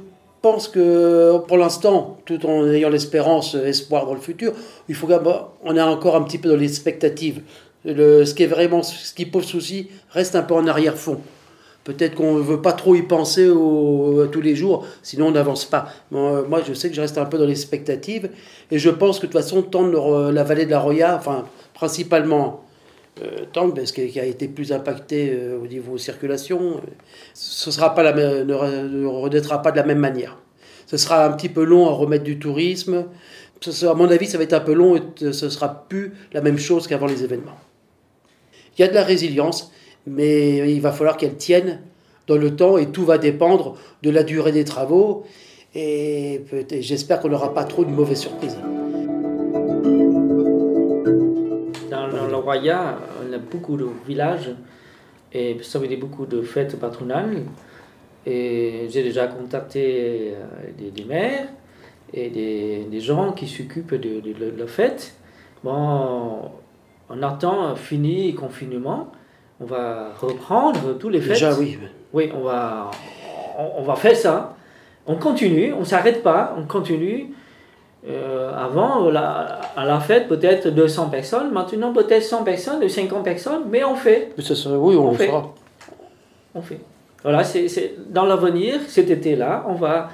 pense 0.43 0.67
que 0.67 1.39
pour 1.47 1.57
l'instant, 1.57 2.19
tout 2.25 2.45
en 2.45 2.69
ayant 2.69 2.89
l'espérance, 2.89 3.55
euh, 3.55 3.67
espoir 3.67 4.07
dans 4.07 4.15
le 4.15 4.21
futur, 4.21 4.53
il 4.89 4.95
faut 4.95 5.07
qu'on 5.07 5.77
est 5.77 5.81
encore 5.81 6.17
un 6.17 6.23
petit 6.23 6.39
peu 6.39 6.49
dans 6.49 6.57
l'expectative. 6.57 7.43
Le, 7.85 8.25
ce 8.25 8.35
qui 8.35 8.43
est 8.43 8.49
vraiment, 8.49 8.83
ce 8.83 9.15
qui 9.15 9.27
pose 9.27 9.45
souci, 9.45 9.91
reste 10.11 10.35
un 10.35 10.43
peu 10.43 10.55
en 10.55 10.67
arrière-fond. 10.67 11.21
Peut-être 11.85 12.15
qu'on 12.15 12.35
ne 12.35 12.41
veut 12.41 12.63
pas 12.63 12.73
trop 12.73 12.95
y 12.95 13.03
penser 13.03 13.47
tous 13.47 14.41
les 14.41 14.57
jours, 14.57 14.87
sinon 15.03 15.27
on 15.27 15.33
n'avance 15.33 15.67
pas. 15.67 15.89
Moi, 16.11 16.63
je 16.67 16.73
sais 16.73 16.89
que 16.89 16.97
je 16.97 17.03
reste 17.03 17.19
un 17.19 17.27
peu 17.27 17.37
dans 17.37 17.45
l'expectative, 17.45 18.31
et 18.71 18.79
je 18.79 18.89
pense 18.89 19.19
que 19.19 19.27
de 19.27 19.33
toute 19.33 19.39
façon, 19.39 19.61
tendre 19.61 20.33
la 20.33 20.45
vallée 20.45 20.65
de 20.65 20.71
la 20.71 20.79
Roya, 20.79 21.15
enfin, 21.15 21.45
principalement 21.75 22.65
euh, 23.23 23.45
parce 23.53 23.93
qui 23.93 24.19
a 24.19 24.25
été 24.25 24.49
plus 24.49 24.73
impacté 24.73 25.31
euh, 25.33 25.59
au 25.63 25.67
niveau 25.67 25.99
circulation, 25.99 26.81
ce 27.33 27.71
sera 27.71 27.95
pas 27.95 28.03
la, 28.03 28.13
ne, 28.13 29.07
renaîtra 29.07 29.63
pas 29.63 29.71
de 29.71 29.77
la 29.77 29.85
même 29.85 29.99
manière. 29.99 30.39
Ce 30.87 30.97
sera 30.97 31.25
un 31.25 31.33
petit 31.33 31.49
peu 31.49 31.65
long 31.65 31.89
à 31.89 31.93
remettre 31.93 32.25
du 32.25 32.39
tourisme. 32.39 33.07
Ce 33.61 33.87
à 33.87 33.95
mon 33.95 34.11
avis, 34.11 34.27
ça 34.27 34.37
va 34.37 34.45
être 34.45 34.53
un 34.53 34.61
peu 34.61 34.73
long 34.73 34.97
et 34.97 35.33
ce 35.33 35.49
sera 35.49 35.87
plus 35.89 36.13
la 36.33 36.41
même 36.41 36.59
chose 36.59 36.87
qu'avant 36.87 37.07
les 37.07 37.23
événements. 37.23 37.57
Il 38.77 38.83
y 38.83 38.85
a 38.85 38.89
de 38.89 38.95
la 38.95 39.05
résilience, 39.05 39.73
mais 40.07 40.75
il 40.75 40.81
va 40.81 40.93
falloir 40.93 41.17
qu'elle 41.17 41.37
tienne 41.37 41.81
dans 42.27 42.37
le 42.37 42.57
temps 42.57 42.79
et 42.79 42.91
tout 42.91 43.05
va 43.05 43.19
dépendre 43.19 43.77
de 44.03 44.11
la 44.11 44.25
durée 44.25 44.53
des 44.53 44.65
travaux. 44.65 45.25
Et 45.75 46.43
j'espère 46.81 47.21
qu'on 47.21 47.29
n'aura 47.29 47.55
pas 47.55 47.65
trop 47.65 47.85
de 47.85 47.91
mauvaises 47.91 48.21
surprises. 48.21 48.59
Roya, 52.45 52.99
on 53.23 53.33
a 53.33 53.39
beaucoup 53.39 53.77
de 53.77 53.87
villages 54.07 54.51
et 55.33 55.59
ça 55.63 55.79
veut 55.79 55.89
dire 55.89 55.99
beaucoup 55.99 56.27
de 56.27 56.43
fêtes 56.43 56.79
patronales. 56.79 57.43
Et 58.27 58.87
j'ai 58.89 59.03
déjà 59.03 59.27
contacté 59.27 60.35
euh, 60.35 60.91
des, 60.95 61.05
maires 61.05 61.49
et 62.13 62.31
des, 62.31 63.01
gens 63.01 63.33
qui 63.33 63.47
s'occupent 63.47 63.95
de, 63.95 64.23
la 64.57 64.67
fête. 64.67 65.15
Bon, 65.63 66.51
on 67.11 67.23
attend 67.23 67.75
fini 67.77 68.33
le 68.33 68.39
confinement. 68.39 69.13
On 69.61 69.67
va 69.67 70.13
reprendre 70.19 70.97
tous 70.99 71.11
les 71.11 71.21
fêtes. 71.21 71.35
Déjà, 71.35 71.55
oui. 71.55 71.79
Oui, 72.13 72.31
on 72.35 72.43
va, 72.43 72.91
on, 73.59 73.81
on 73.81 73.83
va 73.83 73.97
faire 73.97 74.17
ça. 74.17 74.57
On 75.07 75.17
continue, 75.17 75.73
on 75.75 75.81
ne 75.81 75.85
s'arrête 75.85 76.23
pas, 76.23 76.55
on 76.59 76.65
continue. 76.65 77.35
Euh, 78.07 78.53
avant, 78.55 79.09
à 79.09 79.85
la 79.87 80.01
fête, 80.01 80.29
peut-être 80.29 80.69
200 80.69 81.09
personnes, 81.09 81.53
maintenant 81.53 81.93
peut-être 81.95 82.23
100 82.23 82.45
personnes, 82.45 82.87
50 82.87 83.25
personnes, 83.25 83.63
mais 83.71 83.83
on 83.83 83.95
fait. 83.95 84.31
oui, 84.37 84.97
on, 84.97 85.13
le 85.13 85.17
fait. 85.17 85.27
fera. 85.29 85.55
On 86.55 86.61
fait. 86.61 86.81
Voilà, 87.23 87.43
c'est 87.45 87.95
dans 88.11 88.27
l'avenir, 88.27 88.75
cet 88.89 89.09
été-là, 89.11 89.65
on 89.69 89.75
va 89.75 90.11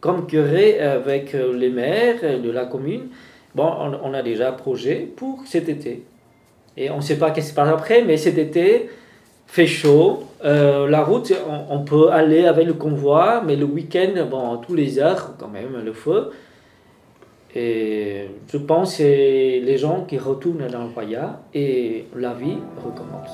concurrer 0.00 0.78
avec 0.80 1.34
euh, 1.34 1.52
les 1.52 1.70
maires 1.70 2.40
de 2.40 2.50
la 2.50 2.66
commune. 2.66 3.08
Bon, 3.56 3.70
on, 4.04 4.14
a 4.14 4.22
déjà 4.22 4.50
un 4.50 4.52
projet 4.52 5.08
pour 5.16 5.40
cet 5.44 5.68
été. 5.68 6.04
Et 6.76 6.90
on 6.90 6.98
ne 6.98 7.02
sait 7.02 7.18
pas 7.18 7.32
qu'est-ce 7.32 7.46
qui 7.46 7.50
se 7.50 7.56
passe 7.56 7.68
après, 7.68 8.02
mais 8.02 8.16
cet 8.16 8.38
été, 8.38 8.88
fait 9.48 9.66
chaud. 9.66 10.22
Euh, 10.44 10.88
la 10.88 11.02
route, 11.02 11.32
on, 11.48 11.76
on, 11.76 11.80
peut 11.80 12.10
aller 12.10 12.46
avec 12.46 12.66
le 12.66 12.74
convoi, 12.74 13.42
mais 13.44 13.56
le 13.56 13.64
week-end, 13.64 14.26
bon, 14.30 14.58
tous 14.58 14.74
les 14.74 15.00
heures, 15.00 15.34
quand 15.38 15.48
même, 15.48 15.82
le 15.84 15.92
feu. 15.92 16.30
Et 17.54 18.28
je 18.50 18.56
pense 18.56 18.92
que 18.92 18.96
c'est 18.96 19.60
les 19.62 19.76
gens 19.76 20.04
qui 20.04 20.16
retournent 20.16 20.66
dans 20.68 20.84
le 20.84 20.90
royaume 20.90 21.36
et 21.52 22.06
la 22.16 22.32
vie 22.32 22.56
recommence. 22.82 23.30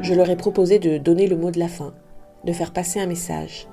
Je 0.00 0.14
leur 0.14 0.30
ai 0.30 0.36
proposé 0.36 0.78
de 0.78 0.96
donner 0.96 1.26
le 1.26 1.36
mot 1.36 1.50
de 1.50 1.58
la 1.58 1.68
fin, 1.68 1.92
de 2.44 2.52
faire 2.52 2.72
passer 2.72 2.98
un 2.98 3.06
message. 3.06 3.66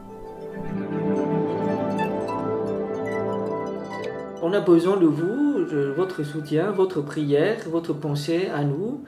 On 4.43 4.51
a 4.51 4.59
besoin 4.59 4.97
de 4.97 5.05
vous, 5.05 5.65
de 5.65 5.93
votre 5.95 6.23
soutien, 6.23 6.71
votre 6.71 7.01
prière, 7.01 7.57
votre 7.69 7.93
pensée 7.93 8.47
à 8.53 8.63
nous. 8.63 9.01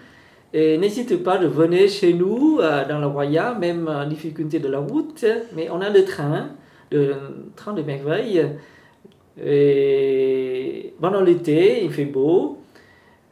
Et 0.54 0.78
n'hésitez 0.78 1.18
pas 1.18 1.38
de 1.38 1.48
venir 1.48 1.90
chez 1.90 2.14
nous 2.14 2.60
euh, 2.62 2.88
dans 2.88 3.00
le 3.00 3.08
royaume, 3.08 3.60
même 3.60 3.90
en 3.90 4.08
difficulté 4.08 4.60
de 4.60 4.70
la 4.70 4.80
route, 4.80 5.26
mais 5.54 5.70
on 5.70 5.82
a 5.82 5.90
le 5.90 6.06
train 6.06 6.52
de 6.92 7.14
train 7.56 7.74
de 7.74 7.82
merveille. 7.82 8.46
Et 9.44 10.94
pendant 11.00 11.22
l'été, 11.22 11.84
il 11.84 11.92
fait 11.92 12.06
beau. 12.06 12.58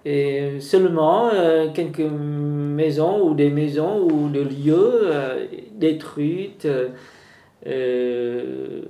Et 0.05 0.59
seulement 0.59 1.31
euh, 1.33 1.69
quelques 1.73 1.99
maisons 1.99 3.27
ou 3.27 3.33
des 3.33 3.49
maisons 3.49 4.07
ou 4.07 4.29
des 4.29 4.43
lieux 4.43 5.01
euh, 5.05 5.47
détruites, 5.73 6.67
euh, 7.65 8.81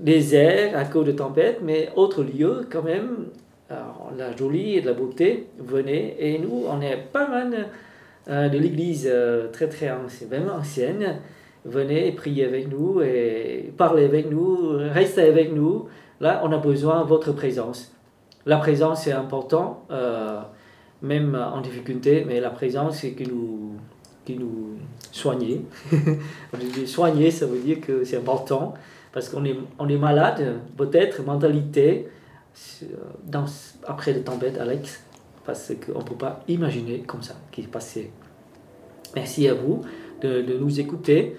déserts 0.00 0.76
à 0.76 0.84
cause 0.84 1.06
de 1.06 1.12
tempêtes, 1.12 1.60
mais 1.62 1.90
autres 1.94 2.24
lieux 2.24 2.66
quand 2.70 2.82
même, 2.82 3.26
la 3.70 4.36
jolie 4.36 4.76
et 4.76 4.80
de 4.80 4.86
la 4.86 4.92
beauté, 4.92 5.46
venez. 5.58 6.16
Et 6.18 6.38
nous, 6.38 6.64
on 6.68 6.80
est 6.80 6.96
pas 6.96 7.28
mal 7.28 7.68
de 8.28 8.58
l'église 8.58 9.12
très 9.52 9.68
très 9.68 9.90
ancienne, 9.90 10.28
vraiment 10.28 10.54
ancienne 10.54 11.16
venez 11.66 12.12
prier 12.12 12.44
avec 12.44 12.68
nous 12.68 13.00
et 13.02 13.72
parler 13.76 14.04
avec 14.04 14.30
nous, 14.30 14.76
restez 14.92 15.22
avec 15.22 15.52
nous. 15.52 15.86
Là, 16.20 16.40
on 16.44 16.52
a 16.52 16.58
besoin 16.58 17.02
de 17.02 17.08
votre 17.08 17.32
présence. 17.32 17.92
La 18.46 18.58
présence 18.58 19.06
est 19.06 19.12
importante, 19.12 19.78
euh, 19.90 20.40
même 21.02 21.34
en 21.34 21.60
difficulté, 21.60 22.24
mais 22.26 22.40
la 22.40 22.50
présence, 22.50 22.98
c'est 22.98 23.12
qui 23.12 23.26
nous, 23.26 23.72
qui 24.24 24.36
nous 24.36 24.78
soigne. 25.10 25.62
soigner, 26.86 27.30
ça 27.30 27.46
veut 27.46 27.58
dire 27.58 27.80
que 27.80 28.04
c'est 28.04 28.16
important, 28.16 28.74
parce 29.12 29.28
qu'on 29.28 29.44
est, 29.44 29.56
on 29.78 29.88
est 29.88 29.98
malade, 29.98 30.60
peut-être, 30.76 31.24
mentalité, 31.24 32.08
dans, 33.24 33.44
après 33.84 34.12
les 34.12 34.22
tempêtes, 34.22 34.58
Alex, 34.58 35.04
parce 35.44 35.72
qu'on 35.84 35.98
ne 35.98 36.04
peut 36.04 36.14
pas 36.14 36.40
imaginer 36.48 37.00
comme 37.00 37.22
ça 37.22 37.34
qui 37.50 37.62
est 37.62 37.70
passé. 37.70 38.10
Merci 39.14 39.48
à 39.48 39.54
vous 39.54 39.82
de 40.22 40.56
nous 40.58 40.80
écouter 40.80 41.36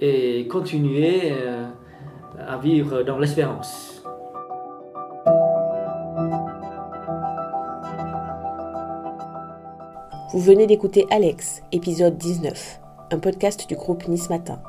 et 0.00 0.46
continuer 0.48 1.32
euh, 1.32 1.66
à 2.38 2.58
vivre 2.58 3.02
dans 3.02 3.18
l'espérance. 3.18 4.04
Vous 10.32 10.40
venez 10.40 10.66
d'écouter 10.66 11.06
Alex, 11.10 11.62
épisode 11.72 12.18
19, 12.18 12.80
un 13.10 13.18
podcast 13.18 13.66
du 13.68 13.74
groupe 13.74 14.06
Nice 14.06 14.28
Matin. 14.28 14.60